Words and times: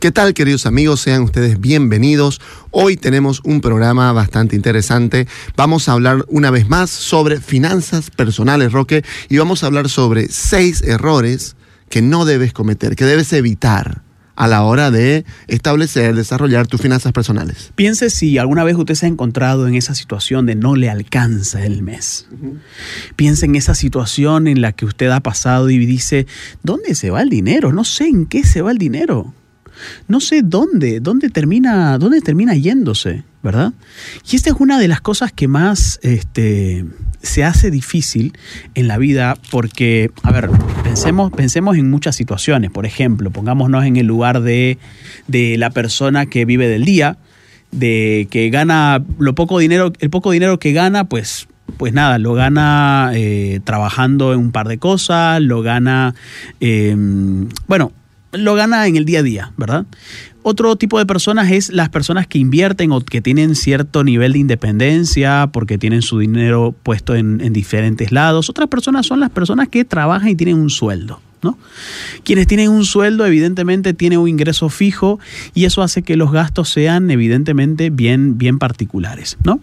¿Qué 0.00 0.12
tal 0.12 0.32
queridos 0.32 0.64
amigos? 0.64 1.00
Sean 1.00 1.22
ustedes 1.22 1.58
bienvenidos. 1.58 2.40
Hoy 2.70 2.96
tenemos 2.96 3.40
un 3.42 3.60
programa 3.60 4.12
bastante 4.12 4.54
interesante. 4.54 5.26
Vamos 5.56 5.88
a 5.88 5.92
hablar 5.92 6.24
una 6.28 6.52
vez 6.52 6.68
más 6.68 6.88
sobre 6.88 7.40
finanzas 7.40 8.10
personales, 8.10 8.70
Roque, 8.70 9.04
y 9.28 9.38
vamos 9.38 9.64
a 9.64 9.66
hablar 9.66 9.88
sobre 9.88 10.28
seis 10.28 10.82
errores 10.82 11.56
que 11.90 12.00
no 12.00 12.24
debes 12.24 12.52
cometer, 12.52 12.94
que 12.94 13.06
debes 13.06 13.32
evitar 13.32 14.02
a 14.36 14.46
la 14.46 14.62
hora 14.62 14.92
de 14.92 15.24
establecer, 15.48 16.14
desarrollar 16.14 16.68
tus 16.68 16.80
finanzas 16.80 17.12
personales. 17.12 17.72
Piense 17.74 18.08
si 18.08 18.38
alguna 18.38 18.62
vez 18.62 18.76
usted 18.76 18.94
se 18.94 19.06
ha 19.06 19.08
encontrado 19.08 19.66
en 19.66 19.74
esa 19.74 19.96
situación 19.96 20.46
de 20.46 20.54
no 20.54 20.76
le 20.76 20.90
alcanza 20.90 21.64
el 21.64 21.82
mes. 21.82 22.28
Piense 23.16 23.46
en 23.46 23.56
esa 23.56 23.74
situación 23.74 24.46
en 24.46 24.60
la 24.60 24.70
que 24.70 24.84
usted 24.84 25.10
ha 25.10 25.18
pasado 25.18 25.70
y 25.70 25.78
dice, 25.78 26.28
¿dónde 26.62 26.94
se 26.94 27.10
va 27.10 27.20
el 27.20 27.30
dinero? 27.30 27.72
No 27.72 27.82
sé 27.82 28.06
en 28.06 28.26
qué 28.26 28.44
se 28.44 28.62
va 28.62 28.70
el 28.70 28.78
dinero 28.78 29.34
no 30.06 30.20
sé 30.20 30.42
dónde, 30.42 31.00
dónde 31.00 31.30
termina, 31.30 31.98
dónde 31.98 32.20
termina 32.20 32.54
yéndose, 32.54 33.24
¿verdad? 33.42 33.72
Y 34.30 34.36
esta 34.36 34.50
es 34.50 34.56
una 34.58 34.78
de 34.78 34.88
las 34.88 35.00
cosas 35.00 35.32
que 35.32 35.48
más 35.48 35.98
este, 36.02 36.84
se 37.22 37.44
hace 37.44 37.70
difícil 37.70 38.36
en 38.74 38.88
la 38.88 38.98
vida 38.98 39.36
porque, 39.50 40.10
a 40.22 40.32
ver, 40.32 40.50
pensemos, 40.84 41.32
pensemos 41.32 41.76
en 41.76 41.90
muchas 41.90 42.16
situaciones. 42.16 42.70
Por 42.70 42.86
ejemplo, 42.86 43.30
pongámonos 43.30 43.84
en 43.84 43.96
el 43.96 44.06
lugar 44.06 44.42
de, 44.42 44.78
la 45.28 45.70
persona 45.70 46.26
que 46.26 46.44
vive 46.44 46.68
del 46.68 46.84
día, 46.84 47.18
de 47.70 48.28
que 48.30 48.50
gana 48.50 49.02
lo 49.18 49.34
poco 49.34 49.58
dinero, 49.58 49.92
el 49.98 50.10
poco 50.10 50.30
dinero 50.30 50.58
que 50.58 50.72
gana, 50.72 51.04
pues 51.04 51.48
pues 51.76 51.92
nada, 51.92 52.18
lo 52.18 52.32
gana 52.32 53.10
eh, 53.14 53.60
trabajando 53.62 54.32
en 54.32 54.40
un 54.40 54.52
par 54.52 54.68
de 54.68 54.78
cosas, 54.78 55.40
lo 55.42 55.60
gana, 55.60 56.14
em, 56.60 57.48
bueno, 57.66 57.92
lo 58.32 58.54
gana 58.54 58.86
en 58.86 58.96
el 58.96 59.04
día 59.04 59.20
a 59.20 59.22
día, 59.22 59.52
¿verdad? 59.56 59.86
Otro 60.42 60.76
tipo 60.76 60.98
de 60.98 61.06
personas 61.06 61.50
es 61.50 61.70
las 61.70 61.88
personas 61.88 62.26
que 62.26 62.38
invierten 62.38 62.92
o 62.92 63.00
que 63.00 63.20
tienen 63.20 63.54
cierto 63.54 64.04
nivel 64.04 64.32
de 64.32 64.38
independencia 64.38 65.50
porque 65.52 65.78
tienen 65.78 66.00
su 66.00 66.18
dinero 66.18 66.74
puesto 66.82 67.14
en, 67.14 67.52
diferentes 67.52 68.12
lados. 68.12 68.48
Otras 68.48 68.68
personas 68.68 69.06
son 69.06 69.20
las 69.20 69.30
personas 69.30 69.68
que 69.68 69.84
trabajan 69.84 70.28
y 70.28 70.36
tienen 70.36 70.56
un 70.56 70.70
sueldo. 70.70 71.20
¿No? 71.40 71.56
Quienes 72.24 72.48
tienen 72.48 72.68
un 72.68 72.84
sueldo 72.84 73.24
evidentemente 73.24 73.94
tienen 73.94 74.18
un 74.18 74.28
ingreso 74.28 74.68
fijo 74.70 75.20
y 75.54 75.66
eso 75.66 75.82
hace 75.82 76.02
que 76.02 76.16
los 76.16 76.32
gastos 76.32 76.68
sean 76.68 77.12
evidentemente 77.12 77.90
bien, 77.90 78.38
bien 78.38 78.58
particulares. 78.58 79.38
¿no? 79.44 79.60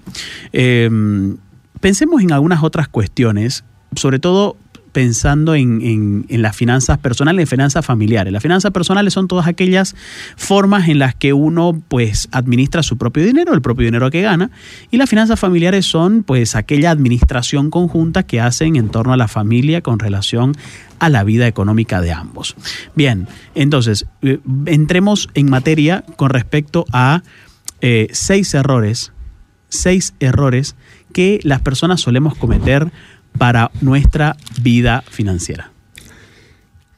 Em, 0.53 1.35
pensemos 1.81 2.21
en 2.21 2.31
algunas 2.31 2.63
otras 2.63 2.87
cuestiones, 2.87 3.65
sobre 3.93 4.19
todo 4.19 4.55
pensando 4.95 5.55
en, 5.55 6.25
las 6.29 6.55
finanzas 6.55 6.97
personales 6.99 7.43
y 7.43 7.45
finanzas 7.47 7.85
familiares. 7.85 8.31
Las 8.31 8.41
finanzas 8.41 8.71
personales 8.71 9.13
son 9.13 9.27
todas 9.27 9.45
aquellas 9.45 9.93
formas 10.37 10.87
en 10.87 10.99
las 10.99 11.13
que 11.13 11.33
uno 11.33 11.77
pues 11.89 12.29
administra 12.31 12.81
su 12.81 12.97
propio 12.97 13.25
dinero, 13.25 13.53
el 13.53 13.61
propio 13.61 13.83
dinero 13.83 14.09
que 14.09 14.21
gana, 14.21 14.51
y 14.91 14.95
las 14.95 15.09
finanzas 15.09 15.37
familiares 15.37 15.85
son 15.85 16.23
pues 16.23 16.55
aquella 16.55 16.91
administración 16.91 17.71
conjunta 17.71 18.23
que 18.23 18.39
hacen 18.39 18.77
en 18.77 18.87
torno 18.87 19.11
a 19.11 19.17
la 19.17 19.27
familia 19.27 19.81
con 19.81 19.99
relación 19.99 20.55
a 20.99 21.09
la 21.09 21.25
vida 21.25 21.45
económica 21.45 21.99
de 21.99 22.13
ambos. 22.13 22.55
Bien, 22.95 23.27
entonces, 23.53 24.05
eh, 24.21 24.39
entremos 24.65 25.27
en 25.33 25.49
materia 25.49 26.05
con 26.15 26.29
respecto 26.29 26.85
a 26.93 27.21
eh, 27.81 28.07
seis 28.13 28.53
errores, 28.53 29.11
seis 29.67 30.13
errores 30.21 30.77
que 31.11 31.41
las 31.43 31.59
personas 31.61 31.99
solemos 31.99 32.35
cometer 32.35 32.91
para 33.37 33.71
nuestra 33.81 34.35
vida 34.61 35.03
financiera. 35.09 35.71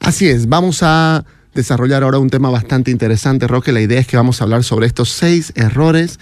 Así 0.00 0.28
es, 0.28 0.48
vamos 0.48 0.82
a 0.82 1.24
desarrollar 1.54 2.04
ahora 2.04 2.18
un 2.18 2.30
tema 2.30 2.50
bastante 2.50 2.90
interesante, 2.90 3.46
Roque. 3.46 3.72
La 3.72 3.80
idea 3.80 4.00
es 4.00 4.06
que 4.06 4.16
vamos 4.16 4.40
a 4.40 4.44
hablar 4.44 4.64
sobre 4.64 4.86
estos 4.86 5.10
seis 5.10 5.52
errores 5.56 6.20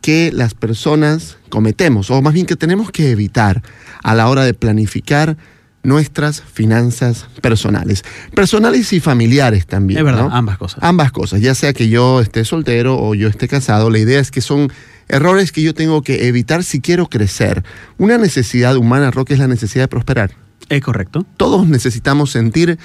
que 0.00 0.30
las 0.32 0.54
personas 0.54 1.36
cometemos, 1.50 2.10
o 2.10 2.22
más 2.22 2.32
bien 2.32 2.46
que 2.46 2.56
tenemos 2.56 2.90
que 2.90 3.10
evitar 3.10 3.62
a 4.02 4.14
la 4.14 4.28
hora 4.28 4.44
de 4.44 4.54
planificar 4.54 5.36
nuestras 5.82 6.40
finanzas 6.40 7.26
personales. 7.40 8.04
Personales 8.34 8.92
y 8.92 9.00
familiares 9.00 9.66
también. 9.66 9.98
Es 9.98 10.04
verdad, 10.04 10.28
ambas 10.30 10.58
cosas. 10.58 10.82
Ambas 10.82 11.12
cosas, 11.12 11.40
ya 11.40 11.54
sea 11.54 11.72
que 11.72 11.88
yo 11.88 12.20
esté 12.20 12.44
soltero 12.44 12.98
o 12.98 13.14
yo 13.14 13.28
esté 13.28 13.48
casado, 13.48 13.90
la 13.90 13.98
idea 13.98 14.20
es 14.20 14.30
que 14.30 14.40
son 14.40 14.70
errores 15.08 15.52
que 15.52 15.62
yo 15.62 15.74
tengo 15.74 16.02
que 16.02 16.28
evitar 16.28 16.64
si 16.64 16.80
quiero 16.80 17.08
crecer. 17.08 17.64
Una 17.96 18.18
necesidad 18.18 18.76
humana, 18.76 19.10
Roque, 19.10 19.34
es 19.34 19.40
la 19.40 19.48
necesidad 19.48 19.84
de 19.84 19.88
prosperar. 19.88 20.32
Es 20.68 20.82
correcto. 20.82 21.26
Todos 21.36 21.66
necesitamos 21.66 22.30
sentir 22.30 22.78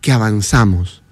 que 0.00 0.12
avanzamos, 0.12 1.02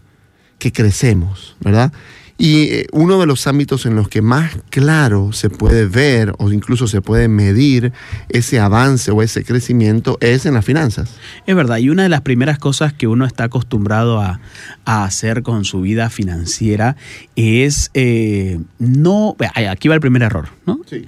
que 0.58 0.72
crecemos, 0.72 1.56
¿verdad? 1.60 1.92
Y 2.41 2.62
eh, 2.72 2.87
uno 2.93 3.19
de 3.19 3.26
los 3.26 3.49
ámbitos 3.49 3.84
en 3.84 3.97
los 3.97 4.09
que 4.09 4.22
más 4.22 4.53
claro 4.71 5.32
se 5.32 5.50
puede 5.50 5.87
ver 5.87 6.34
o 6.38 6.53
incluso 6.53 6.87
se 6.87 7.03
puede 7.03 7.26
medir 7.26 7.93
ese 8.28 8.60
avance 8.60 9.10
o 9.10 9.22
ese 9.22 9.44
crecimiento 9.44 10.19
es 10.21 10.47
en 10.47 10.54
las 10.54 10.65
finanzas. 10.65 11.10
Es 11.47 11.56
verdad, 11.56 11.78
y 11.78 11.91
una 11.91 12.04
de 12.04 12.09
las 12.09 12.21
primeras 12.21 12.60
cosas 12.60 12.93
que 12.93 13.09
uno 13.09 13.26
está 13.26 13.44
acostumbrado 13.44 14.21
a, 14.21 14.41
hacer 14.84 15.43
con 15.43 15.65
su 15.65 15.81
vida 15.81 16.09
financiera 16.10 16.97
es 17.37 17.91
eh, 17.93 18.59
no... 18.78 19.37
Aquí 19.69 19.88
va 19.88 19.97
el 19.97 20.00
primer 20.00 20.22
error, 20.22 20.49
¿no? 20.65 20.81
Sí. 20.88 21.05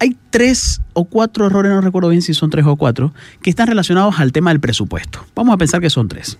Hay 0.00 0.16
tres 0.30 0.80
o 0.94 1.04
cuatro 1.04 1.46
errores, 1.46 1.70
no 1.72 1.80
recuerdo 1.80 2.08
bien 2.08 2.22
si 2.22 2.34
son 2.34 2.50
tres 2.50 2.64
o 2.66 2.76
cuatro, 2.76 3.12
que 3.42 3.50
están 3.50 3.66
relacionados 3.66 4.18
al 4.18 4.32
tema 4.32 4.50
del 4.50 4.60
presupuesto. 4.60 5.24
Vamos 5.34 5.54
a 5.54 5.58
pensar 5.58 5.80
que 5.80 5.90
son 5.90 6.08
tres. 6.08 6.38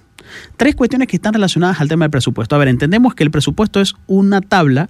Tres 0.56 0.74
cuestiones 0.74 1.08
que 1.08 1.16
están 1.16 1.34
relacionadas 1.34 1.80
al 1.80 1.88
tema 1.88 2.04
del 2.04 2.10
presupuesto. 2.10 2.56
A 2.56 2.58
ver, 2.58 2.68
entendemos 2.68 3.14
que 3.14 3.24
el 3.24 3.30
presupuesto 3.30 3.80
es 3.80 3.94
una 4.06 4.40
tabla 4.40 4.88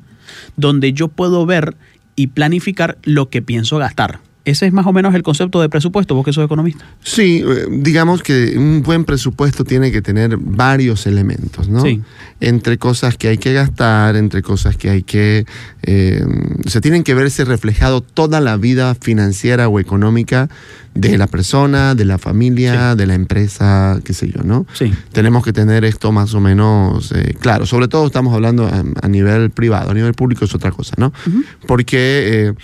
donde 0.57 0.93
yo 0.93 1.09
puedo 1.09 1.45
ver 1.45 1.77
y 2.17 2.29
planificar 2.29 2.99
lo 3.03 3.29
que 3.29 3.43
pienso 3.43 3.79
gastar. 3.79 4.21
Ese 4.45 4.67
es 4.67 4.73
más 4.75 4.87
o 4.87 4.93
menos 4.93 5.15
el 5.15 5.23
concepto 5.23 5.61
de 5.63 5.71
presupuesto, 5.71 6.15
vos 6.15 6.25
que 6.25 6.33
sos 6.33 6.45
economista. 6.45 6.85
Sí, 7.03 7.43
eh, 7.47 7.67
digamos 7.71 8.23
que 8.23 8.59
un 8.59 8.83
buen 8.83 9.05
presupuesto 9.05 9.65
tiene 9.65 9.91
que 9.91 10.03
tener 10.03 10.37
varios 10.37 11.07
elementos, 11.07 11.69
¿no? 11.69 11.81
Sí. 11.81 12.03
Entre 12.41 12.77
cosas 12.77 13.17
que 13.17 13.29
hay 13.29 13.39
que 13.39 13.55
gastar, 13.55 14.17
entre 14.17 14.43
cosas 14.43 14.77
que 14.77 14.91
hay 14.91 15.03
que... 15.03 15.47
Eh, 15.83 16.25
se 16.67 16.83
tienen 16.83 17.05
que 17.05 17.15
verse 17.15 17.47
reflejado 17.47 18.03
toda 18.03 18.41
la 18.41 18.59
vida 18.59 18.95
financiera 18.95 19.69
o 19.69 19.81
económica 19.81 20.51
de 20.95 21.19
la 21.19 21.27
persona, 21.27 21.95
de 21.95 22.05
la 22.05 22.19
familia, 22.19 22.95
de 22.95 23.07
la 23.07 23.15
empresa, 23.15 24.01
qué 24.05 24.13
sé 24.13 24.31
yo, 24.31 24.43
¿no? 24.45 24.67
Sí. 24.75 24.93
Tenemos 25.13 25.43
que 25.43 25.53
tener 25.53 25.85
esto 25.85 26.13
más 26.13 26.35
o 26.35 26.41
menos 26.41 27.13
eh, 27.13 27.35
claro. 27.41 27.67
Sobre 27.67 27.89
todo 27.89 28.07
estamos 28.07 28.35
hablando 28.35 28.69
a, 28.69 29.09
nivel 29.09 29.51
privado, 29.51 29.91
a 29.91 29.95
nivel 29.95 30.13
público 30.13 30.45
es 30.45 30.55
otra 30.55 30.71
cosa, 30.71 30.95
¿no? 30.99 31.13
Porque... 31.67 32.49
Eh, 32.49 32.55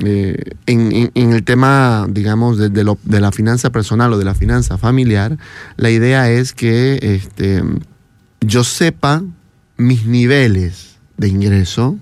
en, 0.00 1.10
el 1.14 1.44
tema, 1.44 2.06
digamos, 2.08 2.58
de, 2.58 2.70
de, 2.70 3.20
la 3.20 3.32
finanza 3.32 3.70
personal 3.70 4.12
o 4.12 4.18
de 4.18 4.24
la 4.24 4.34
finanza 4.34 4.78
familiar, 4.78 5.38
la 5.76 5.90
idea 5.90 6.30
es 6.30 6.52
que 6.52 6.98
este, 7.02 7.62
yo 8.40 8.64
sepa 8.64 9.22
mis 9.76 10.06
niveles 10.06 10.96
de 11.16 11.28
ingreso 11.28 11.98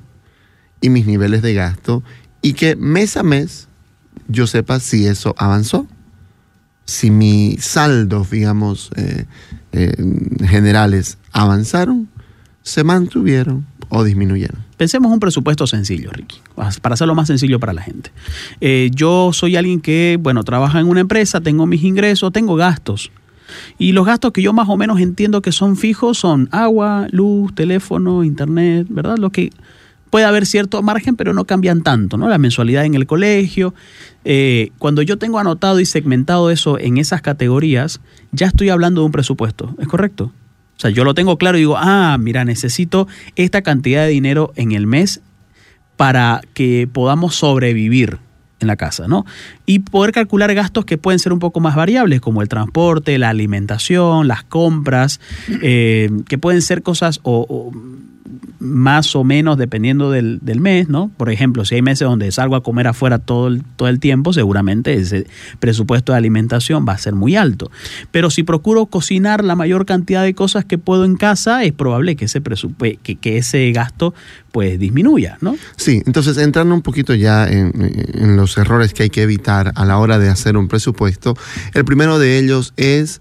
y 0.81 0.91
mis 0.91 1.07
niveles 1.07 1.43
de 1.43 1.55
gasto 1.55 2.03
y 2.43 2.53
que 2.53 2.77
mes 2.77 3.17
a 3.17 3.23
mes 3.23 3.69
yo 4.29 4.47
sepa 4.47 4.79
si 4.79 5.07
eso 5.07 5.35
avanzó, 5.39 5.87
si 6.85 7.11
mis 7.11 7.65
saldos, 7.65 8.31
digamos, 8.31 8.91
eh, 8.97 9.25
eh, 9.73 9.95
generales 10.47 11.19
avanzaron, 11.33 12.09
se 12.63 12.85
mantuvieron 12.85 13.67
o 13.89 14.05
disminuyeron. 14.05 14.68
Pensemos 14.79 15.11
un 15.11 15.19
presupuesto 15.19 15.67
sencillo, 15.67 16.11
Ricky, 16.13 16.37
para 16.81 16.95
hacerlo 16.95 17.17
más 17.17 17.27
sencillo 17.27 17.59
para 17.59 17.73
la 17.73 17.83
gente. 17.83 18.13
Eh, 18.61 18.91
yo 18.95 19.33
soy 19.33 19.57
alguien 19.57 19.81
que, 19.81 20.17
bueno, 20.21 20.45
trabaja 20.45 20.79
en 20.79 20.87
una 20.87 21.01
empresa, 21.01 21.41
tengo 21.41 21.67
mis 21.67 21.83
ingresos, 21.83 22.33
tengo 22.33 22.55
gastos. 22.55 23.11
Y 23.77 23.91
los 23.91 24.07
gastos 24.07 24.33
que 24.33 24.41
yo 24.41 24.53
más 24.53 24.69
o 24.69 24.77
menos 24.77 25.01
entiendo 25.01 25.43
que 25.43 25.51
son 25.51 25.77
fijos 25.77 26.19
son 26.19 26.49
agua, 26.53 27.09
luz, 27.11 27.53
teléfono, 27.57 28.23
internet, 28.23 28.87
¿verdad? 28.89 29.19
Lo 29.19 29.31
que 29.31 29.51
puede 30.11 30.27
haber 30.27 30.47
cierto 30.47 30.81
margen, 30.81 31.17
pero 31.17 31.35
no 31.35 31.45
cambian 31.45 31.83
tanto, 31.83 32.17
¿no? 32.17 32.29
La 32.29 32.39
mensualidad 32.39 32.85
en 32.85 32.95
el 32.95 33.07
colegio. 33.07 33.75
Eh, 34.25 34.71
cuando 34.79 35.03
yo 35.03 35.19
tengo 35.19 35.41
anotado 35.41 35.81
y 35.81 35.87
segmentado 35.87 36.51
eso 36.51 36.79
en 36.79 36.99
esas 36.99 37.21
categorías, 37.21 38.01
ya 38.31 38.47
estoy 38.47 38.69
hablando 38.69 39.01
de 39.01 39.07
un 39.07 39.13
presupuesto, 39.13 39.75
¿es 39.81 39.89
correcto? 39.89 40.33
O 40.79 40.81
sea, 40.81 40.91
yo 40.91 41.03
lo 41.03 41.13
tengo 41.13 41.39
claro 41.39 41.59
y 41.59 41.63
digo, 41.63 41.77
ah, 41.77 42.17
mira, 42.21 42.45
necesito 42.45 43.09
esta 43.35 43.63
cantidad 43.63 44.05
de 44.05 44.11
dinero 44.11 44.53
en 44.55 44.71
el 44.71 44.87
mes 44.87 45.21
para 45.97 46.41
que 46.55 46.89
podamos 46.91 47.35
sobrevivir 47.35 48.19
en 48.61 48.69
la 48.69 48.77
casa, 48.77 49.09
¿no? 49.09 49.27
Y 49.67 49.81
poder 49.81 50.13
calcular 50.13 50.55
gastos 50.55 50.85
que 50.85 50.97
pueden 50.97 51.19
ser 51.19 51.33
un 51.33 51.41
poco 51.41 51.59
más 51.59 51.75
variables, 51.75 52.21
como 52.21 52.43
el 52.43 52.49
transporte, 52.49 53.19
la 53.19 53.29
alimentación, 53.29 54.29
las 54.29 54.45
compras, 54.45 55.21
eh, 55.63 56.11
que 56.29 56.39
pueden 56.39 56.63
ser 56.63 56.83
cosas 56.83 57.19
o 57.25 57.73
más 58.59 59.15
o 59.15 59.25
menos 59.25 59.57
dependiendo 59.59 60.11
del, 60.11 60.41
mes, 60.61 60.89
¿no? 60.89 61.11
Por 61.17 61.31
ejemplo, 61.31 61.65
si 61.65 61.77
hay 61.77 61.83
meses 61.83 62.09
donde 62.09 62.31
salgo 62.33 62.57
a 62.57 62.63
comer 62.63 62.89
afuera 62.89 63.19
todo 63.19 63.49
el, 63.49 63.63
todo 63.77 63.89
el 63.89 64.01
tiempo, 64.01 64.33
seguramente 64.33 64.95
ese 64.95 65.27
presupuesto 65.61 66.13
de 66.13 66.19
alimentación 66.19 66.85
va 66.89 66.95
a 66.95 66.99
ser 66.99 67.15
muy 67.15 67.37
alto. 67.37 67.71
Pero 68.11 68.31
si 68.31 68.43
procuro 68.43 68.87
cocinar 68.87 69.45
la 69.45 69.55
mayor 69.55 69.87
cantidad 69.87 70.23
de 70.23 70.35
cosas 70.35 70.65
que 70.65 70.79
puedo 70.79 71.05
en 71.05 71.17
casa, 71.17 71.65
es 71.65 71.73
probable 71.73 72.17
que 72.17 72.25
ese, 72.25 72.43
que, 73.03 73.17
que 73.17 73.39
ese 73.39 73.71
gasto 73.73 74.15
pues 74.53 74.79
disminuya, 74.79 75.39
¿no? 75.41 75.57
Sí, 75.77 76.03
entonces 76.07 76.37
entrando 76.39 76.75
un 76.75 76.83
poquito 76.83 77.15
ya 77.15 77.47
en, 77.47 77.73
en 78.15 78.37
los 78.37 78.57
errores 78.59 78.95
que 78.95 79.05
hay 79.05 79.11
que 79.11 79.23
evitar 79.23 79.73
a 79.75 79.85
la 79.85 79.99
hora 79.99 80.19
de 80.19 80.29
hacer 80.29 80.57
un 80.57 80.69
presupuesto, 80.69 81.37
el 81.75 81.85
primero 81.85 82.19
de 82.19 82.39
ellos 82.39 82.73
es 82.77 83.21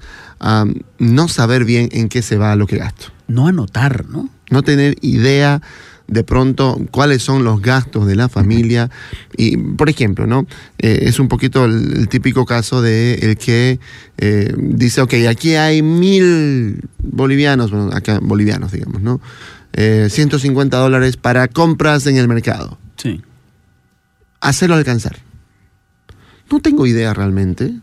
no 1.00 1.28
saber 1.28 1.66
bien 1.66 1.90
en 1.92 2.10
qué 2.10 2.22
se 2.22 2.38
va 2.38 2.56
lo 2.56 2.68
que 2.68 2.78
gasto. 2.78 3.08
No 3.28 3.48
anotar, 3.48 4.06
¿no? 4.08 4.30
No 4.50 4.64
tener 4.64 4.96
idea 5.02 5.62
de 6.08 6.24
pronto 6.24 6.80
cuáles 6.92 7.22
son 7.22 7.44
los 7.44 7.62
gastos 7.62 8.08
de 8.08 8.16
la 8.16 8.30
familia. 8.30 8.90
Y, 9.36 9.58
por 9.58 9.90
ejemplo, 9.90 10.26
¿no? 10.26 10.48
Eh, 10.80 11.00
es 11.04 11.20
un 11.20 11.28
poquito 11.28 11.66
el, 11.66 12.08
típico 12.10 12.46
caso 12.46 12.82
de 12.82 13.16
el 13.16 13.38
que 13.38 13.80
eh, 14.18 14.54
dice, 14.58 15.02
ok, 15.02 15.14
aquí 15.30 15.56
hay 15.56 15.82
mil 15.82 16.82
bolivianos, 17.00 17.72
bueno, 17.72 17.90
acá 17.94 18.20
bolivianos, 18.22 18.72
digamos, 18.72 19.02
¿no? 19.02 19.22
150 19.76 20.76
eh, 20.76 20.80
dólares 20.80 21.18
para 21.18 21.48
compras 21.48 22.08
en 22.08 22.18
el 22.18 22.28
mercado. 22.28 22.80
Sí. 22.96 23.22
Hacerlo 24.42 24.76
alcanzar. 24.76 25.18
No 26.50 26.62
tengo 26.62 26.88
idea 26.88 27.14
realmente 27.14 27.76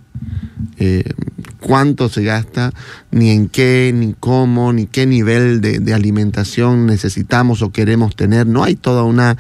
cuánto 1.65 2.11
se 2.11 2.23
gasta, 2.23 2.73
ni 3.11 3.31
en 3.31 3.49
qué, 3.49 3.91
ni 3.95 4.15
cómo, 4.21 4.75
ni 4.75 4.87
qué 4.87 5.07
nivel 5.07 5.63
de, 5.63 5.79
de, 5.79 5.95
alimentación 5.95 6.85
necesitamos 6.85 7.63
o 7.63 7.73
queremos 7.73 8.15
tener. 8.15 8.47
No 8.47 8.63
hay 8.63 8.77
toda 8.77 9.03
una... 9.03 9.39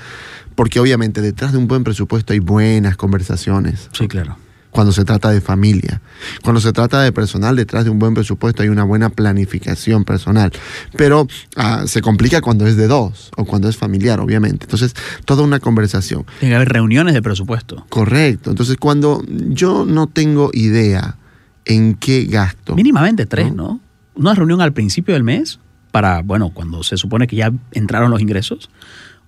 Porque 0.54 0.80
obviamente 0.80 1.20
detrás 1.20 1.52
de 1.52 1.58
un 1.58 1.68
buen 1.68 1.84
presupuesto 1.84 2.32
hay 2.32 2.38
buenas 2.38 2.96
conversaciones. 2.96 3.90
Sí, 3.92 4.08
claro 4.08 4.38
cuando 4.74 4.92
se 4.92 5.04
trata 5.04 5.30
de 5.30 5.40
familia. 5.40 6.00
Cuando 6.42 6.60
se 6.60 6.72
trata 6.72 7.00
de 7.00 7.12
personal, 7.12 7.54
detrás 7.54 7.84
de 7.84 7.90
un 7.90 8.00
buen 8.00 8.12
presupuesto 8.12 8.64
hay 8.64 8.70
una 8.70 8.82
buena 8.82 9.08
planificación 9.08 10.04
personal. 10.04 10.50
Pero 10.96 11.28
ah, 11.54 11.84
se 11.86 12.02
complica 12.02 12.40
cuando 12.40 12.66
es 12.66 12.76
de 12.76 12.88
dos 12.88 13.30
o 13.36 13.44
cuando 13.44 13.68
es 13.68 13.76
familiar, 13.76 14.18
obviamente. 14.18 14.64
Entonces, 14.64 14.94
toda 15.26 15.44
una 15.44 15.60
conversación. 15.60 16.26
Tiene 16.40 16.54
que 16.54 16.56
haber 16.56 16.70
reuniones 16.70 17.14
de 17.14 17.22
presupuesto. 17.22 17.86
Correcto. 17.88 18.50
Entonces, 18.50 18.76
cuando 18.76 19.22
yo 19.28 19.86
no 19.86 20.08
tengo 20.08 20.50
idea 20.52 21.18
en 21.64 21.94
qué 21.94 22.24
gasto. 22.24 22.74
Mínimamente 22.74 23.26
tres, 23.26 23.52
¿no? 23.52 23.80
Una 24.14 24.34
reunión 24.34 24.60
al 24.60 24.72
principio 24.72 25.14
del 25.14 25.24
mes 25.24 25.60
para, 25.90 26.22
bueno, 26.22 26.50
cuando 26.50 26.82
se 26.82 26.96
supone 26.96 27.26
que 27.26 27.36
ya 27.36 27.52
entraron 27.72 28.10
los 28.10 28.20
ingresos. 28.20 28.70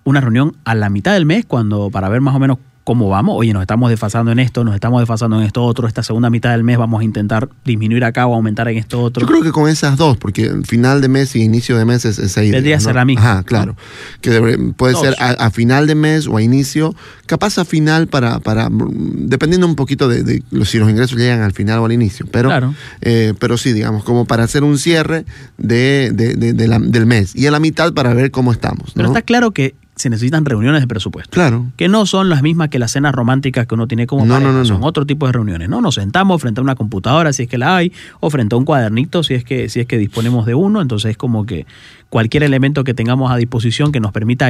Una 0.03 0.21
reunión 0.21 0.55
a 0.63 0.75
la 0.75 0.89
mitad 0.89 1.13
del 1.13 1.25
mes 1.25 1.45
cuando 1.45 1.89
para 1.89 2.09
ver 2.09 2.21
más 2.21 2.35
o 2.35 2.39
menos 2.39 2.57
cómo 2.87 3.09
vamos. 3.09 3.35
Oye, 3.37 3.51
nos 3.51 3.63
estamos 3.63 3.89
desfasando 3.89 4.31
en 4.31 4.39
esto, 4.39 4.63
nos 4.63 4.73
estamos 4.73 5.01
desfasando 5.01 5.37
en 5.41 5.45
esto 5.45 5.61
otro. 5.61 5.89
Esta 5.89 6.03
segunda 6.03 6.29
mitad 6.29 6.51
del 6.51 6.63
mes 6.63 6.77
vamos 6.77 7.01
a 7.01 7.03
intentar 7.03 7.49
disminuir 7.65 8.05
acá 8.05 8.25
o 8.27 8.33
aumentar 8.33 8.69
en 8.69 8.77
esto 8.77 9.01
otro. 9.01 9.19
Yo 9.19 9.27
creo 9.27 9.43
que 9.43 9.51
con 9.51 9.67
esas 9.67 9.97
dos, 9.97 10.15
porque 10.15 10.53
final 10.63 11.01
de 11.01 11.09
mes 11.09 11.35
y 11.35 11.41
inicio 11.43 11.77
de 11.77 11.83
mes 11.83 12.05
es 12.05 12.17
esa 12.17 12.45
idea. 12.45 12.53
Tendría 12.53 12.79
ser 12.79 12.95
la 12.95 13.03
misma. 13.03 13.29
Ajá, 13.29 13.43
claro. 13.43 13.75
Que 14.21 14.71
puede 14.77 14.95
ser 14.95 15.15
a, 15.19 15.51
final 15.51 15.85
de 15.85 15.95
mes 15.95 16.27
o 16.27 16.37
a 16.37 16.41
inicio, 16.41 16.95
capaz 17.25 17.57
a 17.57 17.65
final 17.65 18.07
para, 18.07 18.39
para 18.39 18.69
dependiendo 18.71 19.67
un 19.67 19.75
poquito 19.75 20.07
de, 20.07 20.41
si 20.63 20.79
los 20.79 20.89
ingresos 20.89 21.17
llegan 21.17 21.41
al 21.41 21.51
final 21.51 21.79
o 21.79 21.85
al 21.85 21.91
inicio. 21.91 22.25
Pero, 22.31 22.73
eh, 23.01 23.33
pero 23.37 23.57
sí, 23.57 23.73
digamos, 23.73 24.05
como 24.05 24.23
para 24.23 24.45
hacer 24.45 24.63
un 24.63 24.77
cierre 24.77 25.25
de, 25.57 26.11
del 26.13 27.05
mes. 27.05 27.35
Y 27.35 27.47
a 27.47 27.51
la 27.51 27.59
mitad 27.59 27.91
para 27.91 28.13
ver 28.13 28.31
cómo 28.31 28.53
estamos. 28.53 28.93
Pero 28.95 29.09
está 29.09 29.23
claro 29.23 29.51
que 29.51 29.75
se 29.97 30.09
necesitan 30.09 30.45
reuniones 30.45 30.81
de 30.81 30.87
presupuesto. 30.87 31.31
Claro. 31.31 31.65
Que 31.75 31.87
no 31.87 32.05
son 32.05 32.29
las 32.29 32.41
mismas 32.41 32.69
que 32.69 32.79
las 32.79 32.91
cenas 32.91 33.13
románticas 33.13 33.67
que 33.67 33.75
uno 33.75 33.87
tiene 33.87 34.07
como 34.07 34.25
no, 34.25 34.39
no, 34.39 34.53
no, 34.53 34.63
son 34.63 34.83
otro 34.83 35.05
tipo 35.05 35.25
de 35.25 35.33
reuniones. 35.33 35.69
No, 35.69 35.81
nos 35.81 35.95
sentamos 35.95 36.41
frente 36.41 36.61
a 36.61 36.63
una 36.63 36.75
computadora 36.75 37.33
si 37.33 37.43
es 37.43 37.49
que 37.49 37.57
la 37.57 37.77
hay, 37.77 37.91
o 38.19 38.29
frente 38.29 38.55
a 38.55 38.57
un 38.57 38.65
cuadernito 38.65 39.23
si 39.23 39.33
es 39.33 39.43
que, 39.43 39.69
si 39.69 39.79
es 39.79 39.87
que 39.87 39.97
disponemos 39.97 40.45
de 40.45 40.55
uno. 40.55 40.81
Entonces 40.81 41.11
es 41.11 41.17
como 41.17 41.45
que 41.45 41.65
cualquier 42.09 42.43
elemento 42.43 42.83
que 42.83 42.93
tengamos 42.93 43.31
a 43.31 43.35
disposición 43.35 43.91
que 43.91 43.99
nos 43.99 44.11
permita 44.11 44.49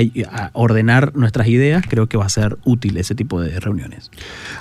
ordenar 0.53 1.15
nuestras 1.15 1.47
ideas, 1.47 1.83
creo 1.88 2.07
que 2.07 2.17
va 2.17 2.25
a 2.25 2.29
ser 2.29 2.57
útil 2.65 2.97
ese 2.97 3.15
tipo 3.15 3.41
de 3.41 3.59
reuniones. 3.59 4.11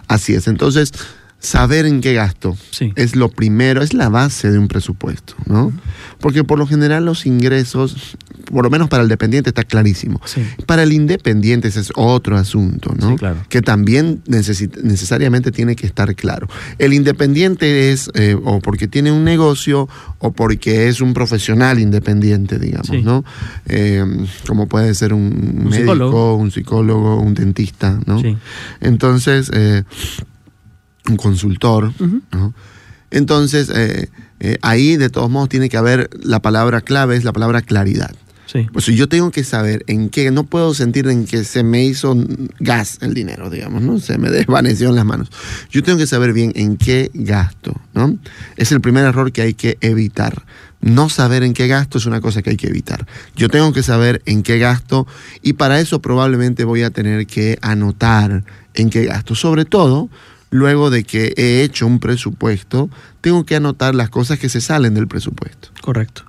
Así 0.08 0.34
es. 0.34 0.48
Entonces 0.48 0.92
saber 1.38 1.86
en 1.86 2.00
qué 2.00 2.14
gasto 2.14 2.56
es 2.96 3.14
lo 3.14 3.28
primero, 3.28 3.82
es 3.82 3.94
la 3.94 4.08
base 4.08 4.50
de 4.50 4.58
un 4.58 4.68
presupuesto, 4.68 5.34
¿no? 5.46 5.72
Porque 6.18 6.44
por 6.44 6.58
lo 6.58 6.66
general 6.66 7.04
los 7.04 7.26
ingresos, 7.26 8.16
por 8.46 8.64
lo 8.64 8.70
menos 8.70 8.88
para 8.88 9.02
el 9.02 9.08
dependiente 9.08 9.50
está 9.50 9.62
clarísimo. 9.64 10.20
Para 10.66 10.82
el 10.82 10.92
independiente 10.92 11.68
ese 11.68 11.80
es 11.80 11.92
otro 11.94 12.36
asunto, 12.36 12.94
¿no? 12.98 13.16
claro. 13.16 13.44
Que 13.48 13.62
también 13.62 14.22
necesariamente 14.26 15.52
tiene 15.52 15.76
que 15.76 15.86
estar 15.86 16.14
claro. 16.14 16.48
El 16.78 16.94
independiente 16.94 17.92
es 17.92 18.10
eh, 18.14 18.36
o 18.42 18.60
porque 18.60 18.88
tiene 18.88 19.12
un 19.12 19.24
negocio 19.24 19.88
o 20.18 20.32
porque 20.32 20.88
es 20.88 21.00
un 21.00 21.14
profesional 21.14 21.78
independiente, 21.78 22.58
digamos, 22.58 23.04
¿no? 23.04 23.24
Eh, 23.66 24.04
como 24.46 24.68
puede 24.68 24.94
ser 24.94 25.12
un, 25.12 25.68
médico, 25.68 26.34
un 26.34 26.50
psicólogo, 26.50 27.20
un 27.20 27.34
dentista, 27.34 28.00
¿no? 28.06 28.20
Entonces, 28.80 29.50
eh, 29.52 29.84
un 31.08 31.16
consultor. 31.16 31.92
Entonces, 33.10 33.70
eh, 33.74 34.08
eh, 34.40 34.58
ahí 34.62 34.96
de 34.96 35.08
todos 35.08 35.30
modos 35.30 35.48
tiene 35.48 35.68
que 35.68 35.76
haber 35.76 36.10
la 36.22 36.40
palabra 36.40 36.80
clave, 36.80 37.16
es 37.16 37.24
la 37.24 37.32
palabra 37.32 37.62
claridad. 37.62 38.14
Sí. 38.46 38.66
Pues 38.72 38.86
yo 38.86 39.08
tengo 39.08 39.32
que 39.32 39.42
saber 39.42 39.84
en 39.88 40.08
qué, 40.08 40.30
no 40.30 40.44
puedo 40.44 40.72
sentir 40.72 41.08
en 41.08 41.26
que 41.26 41.42
se 41.42 41.64
me 41.64 41.84
hizo 41.84 42.16
gas 42.60 42.98
el 43.00 43.12
dinero, 43.12 43.50
digamos, 43.50 43.82
¿no? 43.82 43.98
Se 43.98 44.18
me 44.18 44.30
desvaneció 44.30 44.88
en 44.88 44.94
las 44.94 45.04
manos. 45.04 45.30
Yo 45.70 45.82
tengo 45.82 45.98
que 45.98 46.06
saber 46.06 46.32
bien 46.32 46.52
en 46.54 46.76
qué 46.76 47.10
gasto, 47.12 47.80
¿no? 47.92 48.16
Es 48.56 48.70
el 48.70 48.80
primer 48.80 49.04
error 49.04 49.32
que 49.32 49.42
hay 49.42 49.54
que 49.54 49.78
evitar. 49.80 50.44
No 50.80 51.08
saber 51.08 51.42
en 51.42 51.54
qué 51.54 51.66
gasto 51.66 51.98
es 51.98 52.06
una 52.06 52.20
cosa 52.20 52.42
que 52.42 52.50
hay 52.50 52.56
que 52.56 52.68
evitar. 52.68 53.06
Yo 53.34 53.48
tengo 53.48 53.72
que 53.72 53.82
saber 53.82 54.22
en 54.26 54.42
qué 54.44 54.58
gasto 54.58 55.06
y 55.42 55.54
para 55.54 55.80
eso 55.80 56.00
probablemente 56.00 56.64
voy 56.64 56.82
a 56.82 56.90
tener 56.90 57.26
que 57.26 57.58
anotar 57.62 58.44
en 58.74 58.90
qué 58.90 59.04
gasto. 59.06 59.34
Sobre 59.34 59.64
todo 59.64 60.08
luego 60.50 60.90
de 60.90 61.04
que 61.04 61.34
he 61.36 61.62
hecho 61.62 61.86
un 61.86 61.98
presupuesto, 61.98 62.88
tengo 63.20 63.44
que 63.44 63.56
anotar 63.56 63.94
las 63.94 64.10
cosas 64.10 64.38
que 64.38 64.48
se 64.48 64.60
salen 64.60 64.94
del 64.94 65.08
presupuesto. 65.08 65.68
Correcto. 65.80 66.22